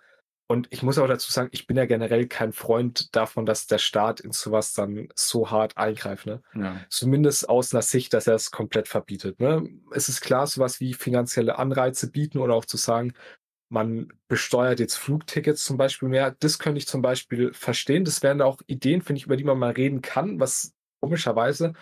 Und 0.49 0.69
ich 0.71 0.83
muss 0.83 0.99
auch 0.99 1.09
dazu 1.09 1.33
sagen, 1.33 1.49
ich 1.51 1.67
bin 1.67 1.77
ja 1.77 1.87
generell 1.87 2.29
kein 2.29 2.53
Freund 2.53 3.15
davon, 3.17 3.47
dass 3.47 3.67
der 3.67 3.79
Staat 3.79 4.21
in 4.21 4.31
sowas 4.31 4.75
dann 4.75 5.09
so 5.17 5.51
hart 5.51 5.77
eingreift, 5.77 6.27
ne? 6.27 6.41
Ja. 6.55 6.81
Zumindest 6.89 7.49
aus 7.49 7.75
einer 7.75 7.83
Sicht, 7.83 8.15
dass 8.15 8.29
er 8.29 8.35
es 8.35 8.53
komplett 8.53 8.87
verbietet, 8.87 9.41
ne? 9.41 9.69
Es 9.93 10.09
ist 10.09 10.21
klar, 10.21 10.47
sowas 10.47 10.79
wie 10.79 10.95
finanzielle 10.95 11.59
Anreize 11.59 12.11
bieten 12.11 12.39
oder 12.39 12.55
auch 12.55 12.65
zu 12.65 12.77
sagen, 12.77 13.13
man 13.69 14.13
besteuert 14.29 14.79
jetzt 14.79 14.97
Flugtickets 14.97 15.65
zum 15.65 15.77
Beispiel 15.77 16.09
mehr. 16.09 16.37
Das 16.39 16.61
könnte 16.61 16.79
ich 16.79 16.87
zum 16.87 17.03
Beispiel 17.03 17.53
verstehen. 17.53 18.05
Das 18.05 18.23
wären 18.23 18.41
auch 18.41 18.63
Ideen, 18.67 19.03
finde 19.03 19.19
ich, 19.19 19.27
über 19.27 19.37
die 19.37 19.43
man 19.43 19.59
mal 19.59 19.73
reden 19.73 20.03
kann, 20.03 20.39
was 20.39 20.73
komischerweise 21.01 21.73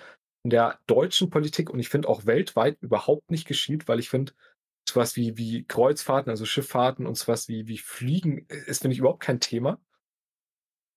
in 0.42 0.50
der 0.50 0.79
deutschen 0.87 1.31
Politik 1.31 1.70
und 1.70 1.81
ich 1.81 1.88
finde 1.88 2.09
auch 2.09 2.27
weltweit 2.27 2.79
überhaupt 2.81 3.31
nicht 3.31 3.46
geschieht, 3.46 3.88
weil 3.88 3.98
ich 3.98 4.11
finde, 4.11 4.33
sowas 4.88 5.16
wie, 5.16 5.36
wie 5.36 5.64
Kreuzfahrten, 5.64 6.30
also 6.30 6.44
Schifffahrten 6.44 7.06
und 7.06 7.16
sowas 7.16 7.48
wie, 7.48 7.66
wie 7.66 7.78
Fliegen 7.78 8.46
ist, 8.48 8.82
finde 8.82 8.94
ich, 8.94 9.00
überhaupt 9.00 9.22
kein 9.22 9.40
Thema. 9.40 9.80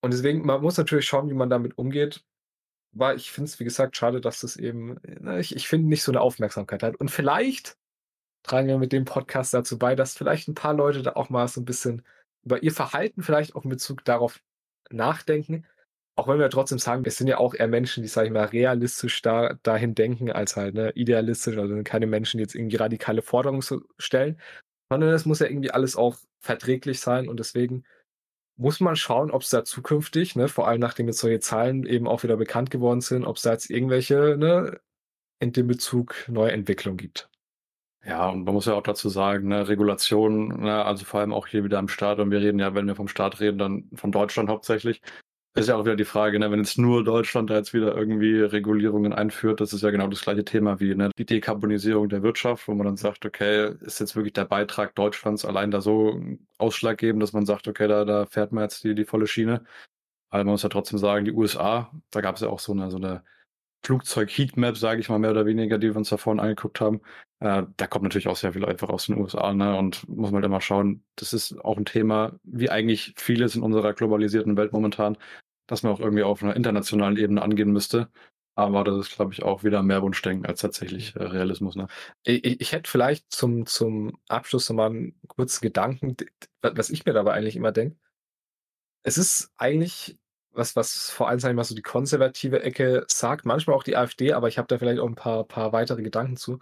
Und 0.01 0.13
deswegen, 0.13 0.45
man 0.45 0.61
muss 0.61 0.77
natürlich 0.77 1.05
schauen, 1.05 1.29
wie 1.29 1.33
man 1.33 1.49
damit 1.49 1.77
umgeht. 1.77 2.23
Aber 2.93 3.15
ich 3.15 3.31
finde 3.31 3.49
es, 3.49 3.59
wie 3.59 3.63
gesagt, 3.63 3.97
schade, 3.97 4.21
dass 4.21 4.41
das 4.41 4.57
eben, 4.57 4.97
ich, 5.39 5.55
ich 5.55 5.67
finde, 5.67 5.87
nicht 5.87 6.03
so 6.03 6.11
eine 6.11 6.21
Aufmerksamkeit 6.21 6.83
hat. 6.83 6.95
Und 6.95 7.11
vielleicht 7.11 7.77
tragen 8.43 8.67
wir 8.67 8.77
mit 8.77 8.91
dem 8.91 9.05
Podcast 9.05 9.53
dazu 9.53 9.77
bei, 9.77 9.95
dass 9.95 10.15
vielleicht 10.15 10.47
ein 10.47 10.55
paar 10.55 10.73
Leute 10.73 11.03
da 11.03 11.13
auch 11.13 11.29
mal 11.29 11.47
so 11.47 11.61
ein 11.61 11.65
bisschen 11.65 12.03
über 12.43 12.63
ihr 12.63 12.71
Verhalten 12.71 13.23
vielleicht 13.23 13.55
auch 13.55 13.63
in 13.63 13.69
Bezug 13.69 14.05
darauf 14.05 14.39
nachdenken. 14.89 15.65
Auch 16.17 16.27
wenn 16.27 16.39
wir 16.39 16.49
trotzdem 16.49 16.79
sagen, 16.79 17.05
wir 17.05 17.11
sind 17.11 17.27
ja 17.27 17.37
auch 17.37 17.53
eher 17.53 17.67
Menschen, 17.67 18.01
die, 18.01 18.09
sag 18.09 18.25
ich 18.25 18.31
mal, 18.31 18.45
realistisch 18.45 19.21
da, 19.21 19.53
dahin 19.61 19.93
denken, 19.93 20.31
als 20.31 20.55
halt 20.55 20.73
ne, 20.73 20.91
idealistisch, 20.95 21.57
also 21.57 21.79
keine 21.83 22.07
Menschen, 22.07 22.39
die 22.39 22.41
jetzt 22.41 22.55
irgendwie 22.55 22.77
radikale 22.77 23.21
Forderungen 23.21 23.63
stellen. 23.99 24.41
sondern 24.89 25.11
es 25.11 25.25
muss 25.25 25.39
ja 25.39 25.47
irgendwie 25.47 25.71
alles 25.71 25.95
auch 25.95 26.17
verträglich 26.39 26.99
sein 26.99 27.29
und 27.29 27.39
deswegen 27.39 27.83
muss 28.57 28.79
man 28.79 28.95
schauen, 28.95 29.29
ob 29.29 29.43
es 29.43 29.51
da 29.51 29.63
zukünftig, 29.63 30.35
ne, 30.35 30.47
vor 30.47 30.67
allem 30.67 30.79
nachdem 30.79 31.07
jetzt 31.07 31.19
solche 31.19 31.39
Zahlen 31.39 31.85
eben 31.85 32.07
auch 32.07 32.23
wieder 32.23 32.37
bekannt 32.37 32.71
geworden 32.71 33.01
sind, 33.01 33.23
ob 33.25 33.35
es 33.35 33.43
da 33.43 33.51
jetzt 33.51 33.69
irgendwelche, 33.69 34.35
ne, 34.37 34.79
in 35.39 35.53
dem 35.53 35.67
Bezug 35.67 36.15
neue 36.27 36.51
Entwicklungen 36.51 36.97
gibt. 36.97 37.29
Ja, 38.03 38.29
und 38.29 38.43
man 38.45 38.55
muss 38.55 38.65
ja 38.65 38.73
auch 38.73 38.81
dazu 38.81 39.09
sagen, 39.09 39.49
ne, 39.49 39.67
Regulation, 39.67 40.61
ne, 40.61 40.83
also 40.83 41.05
vor 41.05 41.19
allem 41.19 41.33
auch 41.33 41.45
hier 41.45 41.63
wieder 41.63 41.77
am 41.77 41.89
Staat, 41.89 42.19
und 42.19 42.31
wir 42.31 42.39
reden 42.39 42.57
ja, 42.57 42.73
wenn 42.73 42.87
wir 42.87 42.95
vom 42.95 43.07
Staat 43.07 43.39
reden, 43.39 43.59
dann 43.59 43.89
von 43.93 44.11
Deutschland 44.11 44.49
hauptsächlich. 44.49 45.01
Ist 45.57 45.69
ja 45.69 45.75
auch 45.75 45.85
wieder 45.85 45.95
die 45.95 46.05
Frage, 46.05 46.37
ne, 46.37 46.51
wenn 46.51 46.59
jetzt 46.59 46.77
nur 46.77 47.03
Deutschland 47.03 47.49
da 47.49 47.55
jetzt 47.55 47.73
wieder 47.73 47.95
irgendwie 47.95 48.41
Regulierungen 48.41 49.11
einführt, 49.11 49.59
das 49.59 49.73
ist 49.73 49.81
ja 49.81 49.89
genau 49.89 50.07
das 50.07 50.21
gleiche 50.21 50.45
Thema 50.45 50.79
wie 50.79 50.93
ne, 50.93 51.09
die 51.17 51.25
Dekarbonisierung 51.25 52.09
der 52.09 52.21
Wirtschaft, 52.21 52.67
wo 52.67 52.75
man 52.75 52.85
dann 52.85 52.95
sagt, 52.95 53.25
okay, 53.25 53.73
ist 53.81 53.99
jetzt 53.99 54.15
wirklich 54.15 54.33
der 54.33 54.45
Beitrag 54.45 54.93
Deutschlands 54.93 55.45
allein 55.45 55.71
da 55.71 55.81
so 55.81 56.21
ausschlaggebend, 56.59 57.23
dass 57.23 57.33
man 57.33 57.47
sagt, 57.47 57.67
okay, 57.67 57.87
da, 57.87 58.05
da 58.05 58.27
fährt 58.27 58.51
man 58.51 58.65
jetzt 58.65 58.83
die, 58.83 58.93
die 58.93 59.05
volle 59.05 59.25
Schiene. 59.25 59.63
Aber 60.29 60.43
man 60.43 60.51
muss 60.51 60.63
ja 60.63 60.69
trotzdem 60.69 60.99
sagen, 60.99 61.25
die 61.25 61.31
USA, 61.31 61.91
da 62.11 62.21
gab 62.21 62.35
es 62.35 62.41
ja 62.41 62.49
auch 62.49 62.59
so 62.59 62.73
eine, 62.73 62.91
so 62.91 62.97
eine 62.97 63.23
Flugzeug-Heatmap, 63.83 64.77
sage 64.77 64.99
ich 64.99 65.09
mal 65.09 65.17
mehr 65.17 65.31
oder 65.31 65.45
weniger, 65.45 65.77
die 65.77 65.87
wir 65.87 65.95
uns 65.97 66.09
da 66.09 66.17
vorhin 66.17 66.39
angeguckt 66.39 66.81
haben. 66.81 67.01
Äh, 67.39 67.63
da 67.77 67.87
kommt 67.87 68.03
natürlich 68.03 68.27
auch 68.27 68.35
sehr 68.35 68.53
viel 68.53 68.65
einfach 68.65 68.89
aus 68.89 69.05
den 69.05 69.17
USA, 69.17 69.53
ne? 69.53 69.77
Und 69.77 70.07
muss 70.09 70.31
man 70.31 70.35
halt 70.35 70.45
immer 70.45 70.61
schauen, 70.61 71.03
das 71.15 71.33
ist 71.33 71.57
auch 71.63 71.77
ein 71.77 71.85
Thema, 71.85 72.33
wie 72.43 72.69
eigentlich 72.69 73.13
vieles 73.17 73.55
in 73.55 73.63
unserer 73.63 73.93
globalisierten 73.93 74.57
Welt 74.57 74.73
momentan, 74.73 75.17
das 75.67 75.83
man 75.83 75.93
auch 75.93 75.99
irgendwie 75.99 76.23
auf 76.23 76.41
einer 76.41 76.55
internationalen 76.55 77.17
Ebene 77.17 77.41
angehen 77.41 77.71
müsste. 77.71 78.09
Aber 78.55 78.83
das 78.83 78.97
ist, 78.97 79.15
glaube 79.15 79.33
ich, 79.33 79.43
auch 79.43 79.63
wieder 79.63 79.83
mehr 79.83 80.01
Wunschdenken 80.01 80.47
als 80.47 80.61
tatsächlich 80.61 81.15
äh, 81.15 81.23
Realismus. 81.23 81.75
Ne? 81.75 81.87
Ich, 82.23 82.59
ich, 82.59 82.71
hätte 82.71 82.89
vielleicht 82.89 83.31
zum, 83.31 83.67
zum 83.67 84.17
Abschluss 84.29 84.67
nochmal 84.69 84.89
einen 84.89 85.21
kurzen 85.27 85.61
Gedanken, 85.61 86.17
was 86.61 86.89
ich 86.89 87.05
mir 87.05 87.13
dabei 87.13 87.33
eigentlich 87.33 87.55
immer 87.55 87.71
denke. 87.71 87.97
Es 89.03 89.19
ist 89.19 89.51
eigentlich 89.57 90.17
was, 90.57 90.75
was 90.75 91.09
vor 91.11 91.29
allem, 91.29 91.39
sag 91.39 91.51
ich 91.51 91.55
mal, 91.55 91.63
so 91.63 91.75
die 91.75 91.83
konservative 91.83 92.63
Ecke 92.63 93.05
sagt, 93.07 93.45
manchmal 93.45 93.75
auch 93.75 93.83
die 93.83 93.95
AfD, 93.95 94.33
aber 94.33 94.47
ich 94.47 94.57
habe 94.57 94.67
da 94.67 94.79
vielleicht 94.79 94.99
auch 94.99 95.07
ein 95.07 95.15
paar, 95.15 95.43
paar 95.45 95.71
weitere 95.71 96.01
Gedanken 96.01 96.35
zu. 96.35 96.59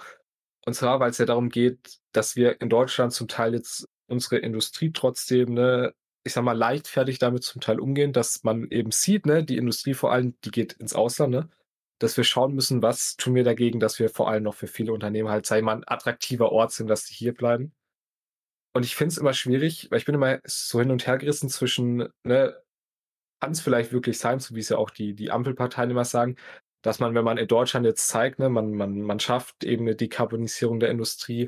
Und 0.66 0.74
zwar, 0.74 1.00
weil 1.00 1.12
es 1.12 1.18
ja 1.18 1.26
darum 1.26 1.50
geht, 1.50 2.00
dass 2.12 2.36
wir 2.36 2.60
in 2.62 2.70
Deutschland 2.70 3.14
zum 3.14 3.28
Teil 3.28 3.54
jetzt 3.54 3.88
unsere 4.08 4.38
Industrie 4.38 4.92
trotzdem 4.92 5.54
ne, 5.54 5.94
ich 6.26 6.34
sag 6.34 6.44
mal, 6.44 6.58
leichtfertig 6.58 7.20
damit 7.20 7.44
zum 7.44 7.62
Teil 7.62 7.80
umgehen, 7.80 8.12
dass 8.12 8.44
man 8.44 8.68
eben 8.72 8.92
sieht, 8.92 9.26
ne, 9.28 9.44
die 9.46 9.58
Industrie 9.58 9.94
vor 9.94 10.12
allem, 10.12 10.36
die 10.44 10.52
geht 10.52 10.74
ins 10.74 10.94
Ausland, 10.94 11.32
ne, 11.32 11.50
dass 12.00 12.18
wir 12.18 12.24
schauen 12.24 12.56
müssen, 12.56 12.82
was 12.82 13.16
tun 13.16 13.36
wir 13.36 13.44
dagegen, 13.44 13.80
dass 13.80 14.00
wir 14.00 14.10
vor 14.10 14.30
allem 14.30 14.44
noch 14.44 14.56
für 14.56 14.68
viele 14.68 14.92
Unternehmen 14.92 15.30
halt, 15.30 15.46
sei 15.46 15.62
mal, 15.62 15.78
ein 15.78 15.88
attraktiver 15.88 16.52
Ort 16.52 16.72
sind, 16.74 16.88
dass 16.88 17.06
die 17.06 17.14
hier 17.14 17.34
bleiben. 17.34 17.74
Und 18.74 18.84
ich 18.86 18.96
finde 18.96 19.14
es 19.14 19.18
immer 19.18 19.34
schwierig, 19.34 19.90
weil 19.90 20.00
ich 20.00 20.06
bin 20.06 20.16
immer 20.16 20.40
so 20.46 20.80
hin 20.80 20.92
und 20.92 21.08
her 21.08 21.18
gerissen 21.18 21.50
zwischen, 21.50 22.10
ne, 22.24 22.62
kann 23.40 23.52
es 23.52 23.62
vielleicht 23.62 23.92
wirklich 23.94 24.18
sein, 24.18 24.40
so 24.40 24.56
wie 24.56 24.60
es 24.60 24.70
ja 24.70 24.78
auch 24.78 24.90
die, 24.90 25.14
die 25.14 25.32
Ampelparteien 25.32 25.92
immer 25.92 26.06
sagen, 26.06 26.38
dass 26.82 27.00
man, 27.00 27.16
wenn 27.16 27.26
man 27.26 27.38
in 27.38 27.48
Deutschland 27.48 27.86
jetzt 27.86 28.08
zeigt, 28.08 28.40
ne, 28.40 28.50
man, 28.50 28.74
man, 28.74 29.02
man 29.02 29.20
schafft 29.20 29.64
eben 29.64 29.84
eine 29.84 29.96
Dekarbonisierung 29.96 30.80
der 30.80 30.90
Industrie, 30.90 31.48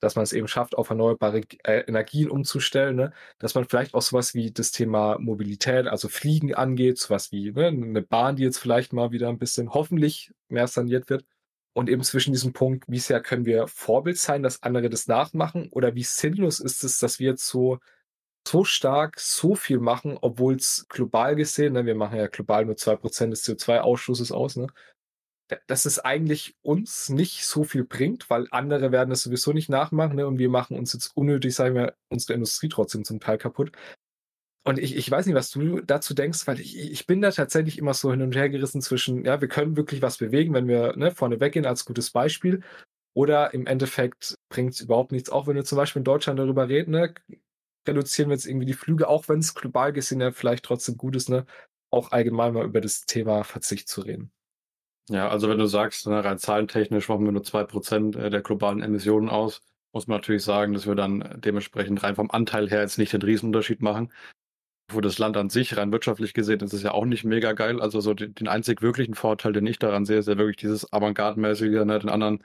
dass 0.00 0.16
man 0.16 0.22
es 0.22 0.32
eben 0.32 0.48
schafft, 0.48 0.76
auf 0.76 0.90
erneuerbare 0.90 1.42
äh, 1.64 1.80
Energien 1.86 2.30
umzustellen, 2.30 2.96
ne? 2.96 3.12
dass 3.38 3.54
man 3.54 3.64
vielleicht 3.64 3.94
auch 3.94 4.02
sowas 4.02 4.34
wie 4.34 4.52
das 4.52 4.70
Thema 4.72 5.18
Mobilität, 5.18 5.86
also 5.86 6.08
Fliegen 6.08 6.54
angeht, 6.54 6.98
sowas 6.98 7.32
wie 7.32 7.52
ne, 7.52 7.68
eine 7.68 8.02
Bahn, 8.02 8.36
die 8.36 8.44
jetzt 8.44 8.58
vielleicht 8.58 8.92
mal 8.92 9.10
wieder 9.10 9.28
ein 9.28 9.38
bisschen 9.38 9.72
hoffentlich 9.72 10.32
mehr 10.48 10.66
saniert 10.66 11.08
wird. 11.10 11.24
Und 11.72 11.90
eben 11.90 12.02
zwischen 12.02 12.32
diesem 12.32 12.52
Punkt, 12.54 12.84
wie 12.88 12.98
sehr 12.98 13.20
können 13.20 13.44
wir 13.44 13.68
Vorbild 13.68 14.18
sein, 14.18 14.42
dass 14.42 14.62
andere 14.62 14.88
das 14.88 15.08
nachmachen 15.08 15.68
oder 15.70 15.94
wie 15.94 16.04
sinnlos 16.04 16.58
ist 16.58 16.84
es, 16.84 16.98
dass 16.98 17.18
wir 17.18 17.30
jetzt 17.30 17.46
so 17.46 17.78
so 18.46 18.64
stark 18.64 19.18
so 19.18 19.54
viel 19.56 19.80
machen, 19.80 20.18
obwohl 20.20 20.54
es 20.54 20.86
global 20.88 21.34
gesehen, 21.36 21.72
ne, 21.72 21.84
wir 21.84 21.94
machen 21.96 22.16
ja 22.18 22.28
global 22.28 22.64
nur 22.64 22.76
zwei 22.76 22.96
Prozent 22.96 23.32
des 23.32 23.44
CO2-Ausschusses 23.44 24.32
aus, 24.32 24.56
ne, 24.56 24.68
dass 25.66 25.84
es 25.84 25.98
eigentlich 25.98 26.56
uns 26.62 27.08
nicht 27.08 27.46
so 27.46 27.64
viel 27.64 27.84
bringt, 27.84 28.28
weil 28.30 28.48
andere 28.50 28.92
werden 28.92 29.12
es 29.12 29.22
sowieso 29.22 29.52
nicht 29.52 29.68
nachmachen 29.68 30.16
ne? 30.16 30.26
und 30.26 30.38
wir 30.38 30.48
machen 30.48 30.76
uns 30.76 30.92
jetzt 30.92 31.16
unnötig, 31.16 31.54
sagen 31.54 31.74
wir, 31.74 31.94
unsere 32.08 32.34
Industrie 32.34 32.68
trotzdem 32.68 33.04
zum 33.04 33.20
Teil 33.20 33.38
kaputt. 33.38 33.72
Und 34.64 34.80
ich, 34.80 34.96
ich 34.96 35.08
weiß 35.08 35.26
nicht, 35.26 35.36
was 35.36 35.50
du 35.50 35.80
dazu 35.80 36.12
denkst, 36.12 36.44
weil 36.48 36.58
ich, 36.58 36.76
ich 36.76 37.06
bin 37.06 37.20
da 37.20 37.30
tatsächlich 37.30 37.78
immer 37.78 37.94
so 37.94 38.10
hin 38.10 38.22
und 38.22 38.34
her 38.34 38.48
gerissen 38.48 38.82
zwischen, 38.82 39.24
ja, 39.24 39.40
wir 39.40 39.46
können 39.46 39.76
wirklich 39.76 40.02
was 40.02 40.18
bewegen, 40.18 40.54
wenn 40.54 40.66
wir 40.66 40.96
ne, 40.96 41.12
vorne 41.12 41.38
weggehen 41.38 41.66
als 41.66 41.84
gutes 41.84 42.10
Beispiel. 42.10 42.62
Oder 43.14 43.54
im 43.54 43.66
Endeffekt 43.66 44.34
bringt 44.48 44.74
es 44.74 44.80
überhaupt 44.80 45.12
nichts, 45.12 45.30
auch 45.30 45.46
wenn 45.46 45.54
wir 45.54 45.64
zum 45.64 45.76
Beispiel 45.76 46.00
in 46.00 46.04
Deutschland 46.04 46.38
darüber 46.40 46.68
reden, 46.68 46.90
ne, 46.90 47.14
reduzieren 47.86 48.28
wir 48.28 48.34
jetzt 48.34 48.46
irgendwie 48.46 48.66
die 48.66 48.74
Flüge, 48.74 49.08
auch 49.08 49.28
wenn 49.28 49.38
es 49.38 49.54
global 49.54 49.92
gesehen 49.92 50.20
ja 50.20 50.32
vielleicht 50.32 50.64
trotzdem 50.64 50.96
gut 50.96 51.14
ist, 51.14 51.28
ne, 51.28 51.46
auch 51.90 52.10
allgemein 52.10 52.52
mal 52.52 52.64
über 52.64 52.80
das 52.80 53.06
Thema 53.06 53.44
Verzicht 53.44 53.88
zu 53.88 54.00
reden. 54.00 54.32
Ja, 55.08 55.28
also 55.28 55.48
wenn 55.48 55.58
du 55.58 55.66
sagst, 55.66 56.06
ne, 56.08 56.24
rein 56.24 56.38
zahlentechnisch 56.38 57.08
machen 57.08 57.24
wir 57.24 57.32
nur 57.32 57.44
zwei 57.44 57.64
Prozent 57.64 58.16
äh, 58.16 58.28
der 58.28 58.42
globalen 58.42 58.82
Emissionen 58.82 59.28
aus, 59.28 59.62
muss 59.92 60.08
man 60.08 60.18
natürlich 60.18 60.42
sagen, 60.44 60.72
dass 60.72 60.86
wir 60.86 60.96
dann 60.96 61.40
dementsprechend 61.40 62.02
rein 62.02 62.16
vom 62.16 62.30
Anteil 62.30 62.68
her 62.68 62.80
jetzt 62.80 62.98
nicht 62.98 63.12
den 63.12 63.22
Riesenunterschied 63.22 63.82
machen. 63.82 64.12
Für 64.90 65.00
das 65.00 65.18
Land 65.18 65.36
an 65.36 65.50
sich, 65.50 65.76
rein 65.76 65.92
wirtschaftlich 65.92 66.34
gesehen, 66.34 66.60
ist 66.60 66.72
es 66.72 66.82
ja 66.82 66.92
auch 66.92 67.04
nicht 67.06 67.24
mega 67.24 67.52
geil. 67.52 67.80
Also 67.80 68.00
so 68.00 68.14
den, 68.14 68.48
einzig 68.48 68.82
wirklichen 68.82 69.14
Vorteil, 69.14 69.52
den 69.52 69.66
ich 69.66 69.78
daran 69.78 70.04
sehe, 70.04 70.18
ist 70.18 70.28
ja 70.28 70.38
wirklich 70.38 70.56
dieses 70.56 70.92
Avantgarde-mäßige, 70.92 71.84
ne, 71.84 71.98
den 71.98 72.10
anderen 72.10 72.42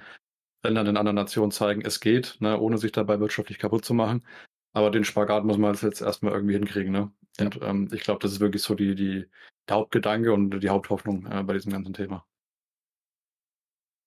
Ländern, 0.63 0.85
den 0.85 0.97
anderen 0.97 1.15
Nationen 1.15 1.51
zeigen, 1.51 1.81
es 1.81 1.99
geht, 1.99 2.37
ne, 2.39 2.59
ohne 2.59 2.77
sich 2.77 2.91
dabei 2.91 3.19
wirtschaftlich 3.19 3.59
kaputt 3.59 3.85
zu 3.85 3.93
machen. 3.93 4.25
Aber 4.73 4.91
den 4.91 5.03
Spagat 5.03 5.43
muss 5.43 5.57
man 5.57 5.75
jetzt 5.75 6.01
erstmal 6.01 6.33
irgendwie 6.33 6.53
hinkriegen. 6.53 6.91
Ne? 6.91 7.11
Und 7.39 7.59
ähm, 7.61 7.89
ich 7.91 8.01
glaube, 8.01 8.19
das 8.21 8.31
ist 8.33 8.39
wirklich 8.39 8.61
so 8.61 8.75
die, 8.75 8.95
die, 8.95 9.25
der 9.67 9.77
Hauptgedanke 9.77 10.33
und 10.33 10.59
die 10.61 10.69
Haupthoffnung 10.69 11.25
äh, 11.27 11.43
bei 11.43 11.53
diesem 11.53 11.71
ganzen 11.71 11.93
Thema. 11.93 12.25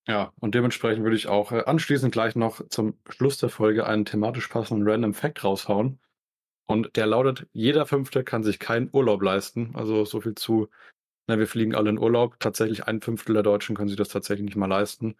Ja, 0.07 0.33
und 0.39 0.55
dementsprechend 0.55 1.03
würde 1.03 1.17
ich 1.17 1.29
auch 1.29 1.53
äh, 1.53 1.65
anschließend 1.65 2.13
gleich 2.13 2.37
noch 2.37 2.67
zum 2.69 2.99
Schluss 3.09 3.39
der 3.39 3.49
Folge 3.49 3.87
einen 3.87 4.05
thematisch 4.05 4.49
passenden 4.49 4.87
Random 4.87 5.15
Fact 5.15 5.43
raushauen. 5.45 5.99
Und 6.67 6.97
der 6.97 7.07
lautet, 7.07 7.47
jeder 7.53 7.87
Fünfte 7.87 8.25
kann 8.25 8.43
sich 8.43 8.59
keinen 8.59 8.91
Urlaub 8.93 9.23
leisten. 9.23 9.71
Also 9.75 10.05
so 10.05 10.21
viel 10.21 10.35
zu, 10.35 10.69
na, 11.27 11.39
wir 11.39 11.47
fliegen 11.47 11.75
alle 11.75 11.91
in 11.91 11.99
Urlaub. 11.99 12.39
Tatsächlich 12.39 12.85
ein 12.85 13.01
Fünftel 13.01 13.35
der 13.35 13.43
Deutschen 13.43 13.77
können 13.77 13.89
sich 13.89 13.97
das 13.97 14.09
tatsächlich 14.09 14.45
nicht 14.45 14.57
mal 14.57 14.67
leisten. 14.67 15.17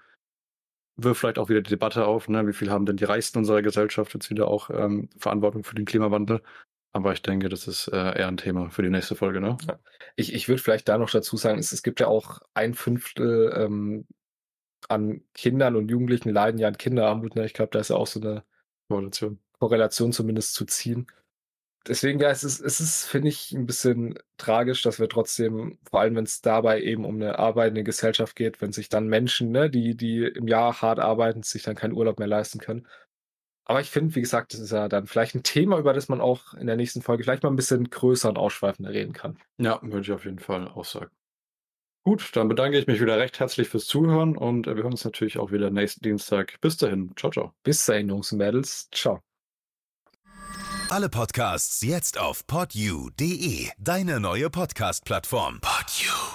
Wirft 0.97 1.21
vielleicht 1.21 1.39
auch 1.39 1.49
wieder 1.49 1.63
die 1.63 1.71
Debatte 1.71 2.07
auf, 2.07 2.29
ne? 2.29 2.47
wie 2.47 2.53
viel 2.53 2.71
haben 2.71 2.87
denn 2.87 2.97
die 2.97 3.05
Reichsten 3.05 3.39
unserer 3.39 3.63
Gesellschaft 3.63 4.15
jetzt 4.15 4.31
wieder 4.31 4.49
auch 4.49 4.71
ähm, 4.71 5.09
Verantwortung 5.19 5.65
für 5.65 5.75
den 5.75 5.87
Klimawandel. 5.87 6.41
Aber 6.93 7.13
ich 7.13 7.23
denke, 7.23 7.49
das 7.49 7.67
ist 7.67 7.89
äh, 7.89 7.97
eher 7.97 8.29
ein 8.29 8.37
Thema 8.37 8.71
für 8.71 8.83
die 8.83 8.91
nächste 8.91 9.17
Folge. 9.17 9.41
Ne? 9.41 9.57
Ich, 10.15 10.33
ich 10.33 10.49
würde 10.49 10.63
vielleicht 10.63 10.89
da 10.89 10.97
noch 10.97 11.11
dazu 11.11 11.37
sagen, 11.37 11.59
es, 11.59 11.73
es 11.73 11.83
gibt 11.83 11.99
ja 11.99 12.07
auch 12.07 12.41
ein 12.55 12.75
Fünftel 12.75 13.53
ähm, 13.57 14.07
an 14.89 15.23
Kindern 15.35 15.77
und 15.77 15.91
Jugendlichen 15.91 16.31
leiden 16.31 16.59
ja 16.59 16.69
an 16.69 16.79
Kinderarmut. 16.79 17.37
Ne? 17.37 17.47
Ich 17.47 17.55
glaube, 17.55 17.71
da 17.73 17.81
ist 17.81 17.91
ja 17.91 17.97
auch 17.97 18.07
so 18.07 18.21
eine 18.21 18.45
Korrelation, 18.89 19.39
Korrelation 19.59 20.13
zumindest 20.13 20.55
zu 20.55 20.65
ziehen. 20.65 21.07
Deswegen, 21.87 22.19
ja, 22.19 22.31
es 22.31 22.45
ist, 22.45 22.61
es 22.61 22.81
ist, 22.81 23.05
finde 23.05 23.29
ich, 23.29 23.53
ein 23.53 23.67
bisschen 23.67 24.19
tragisch, 24.39 24.81
dass 24.83 24.99
wir 24.99 25.09
trotzdem, 25.09 25.79
vor 25.91 26.01
allem 26.01 26.17
wenn 26.17 26.25
es 26.25 26.41
dabei 26.41 26.81
eben 26.81 27.05
um 27.05 27.17
eine 27.17 27.39
arbeitende 27.39 27.85
Gesellschaft 27.85 28.37
geht, 28.37 28.63
wenn 28.63 28.73
sich 28.73 28.89
dann 28.89 29.07
Menschen, 29.07 29.51
ne, 29.51 29.69
die, 29.69 29.95
die 29.95 30.25
im 30.25 30.49
Jahr 30.49 30.81
hart 30.81 30.99
arbeiten, 30.99 31.43
sich 31.43 31.63
dann 31.63 31.77
keinen 31.77 31.93
Urlaub 31.93 32.19
mehr 32.19 32.29
leisten 32.29 32.59
können. 32.59 32.87
Aber 33.67 33.81
ich 33.81 33.91
finde, 33.91 34.15
wie 34.15 34.21
gesagt, 34.21 34.55
das 34.55 34.61
ist 34.61 34.73
ja 34.73 34.89
dann 34.89 35.07
vielleicht 35.07 35.35
ein 35.35 35.43
Thema, 35.43 35.79
über 35.79 35.93
das 35.93 36.09
man 36.09 36.21
auch 36.21 36.55
in 36.55 36.67
der 36.67 36.77
nächsten 36.77 37.03
Folge 37.03 37.23
vielleicht 37.23 37.43
mal 37.43 37.51
ein 37.51 37.57
bisschen 37.57 37.89
größer 37.89 38.31
und 38.31 38.39
ausschweifender 38.39 38.93
reden 38.93 39.13
kann. 39.13 39.39
Ja, 39.59 39.81
würde 39.83 40.01
ich 40.01 40.13
auf 40.13 40.25
jeden 40.25 40.39
Fall 40.39 40.69
auch 40.69 40.85
sagen. 40.85 41.11
Gut, 42.05 42.31
dann 42.35 42.49
bedanke 42.49 42.79
ich 42.79 42.87
mich 42.87 43.01
wieder 43.01 43.19
recht 43.19 43.41
herzlich 43.41 43.69
fürs 43.69 43.87
Zuhören 43.87 44.37
und 44.37 44.67
äh, 44.67 44.77
wir 44.77 44.83
hören 44.83 44.93
uns 44.93 45.05
natürlich 45.05 45.39
auch 45.39 45.53
wieder 45.53 45.71
nächsten 45.71 46.03
Dienstag. 46.03 46.61
Bis 46.61 46.77
dahin. 46.77 47.15
Ciao, 47.17 47.33
ciao. 47.33 47.53
Bis 47.63 47.85
dahin, 47.87 48.11
Jungs 48.11 48.31
und 48.31 48.39
Mädels. 48.39 48.89
Ciao. 48.93 49.21
Alle 50.91 51.09
Podcasts 51.09 51.81
jetzt 51.81 52.19
auf 52.19 52.47
podyou.de, 52.47 53.71
deine 53.79 54.21
neue 54.21 54.51
Podcast-Plattform. 54.51 55.61
Podyou. 55.63 56.34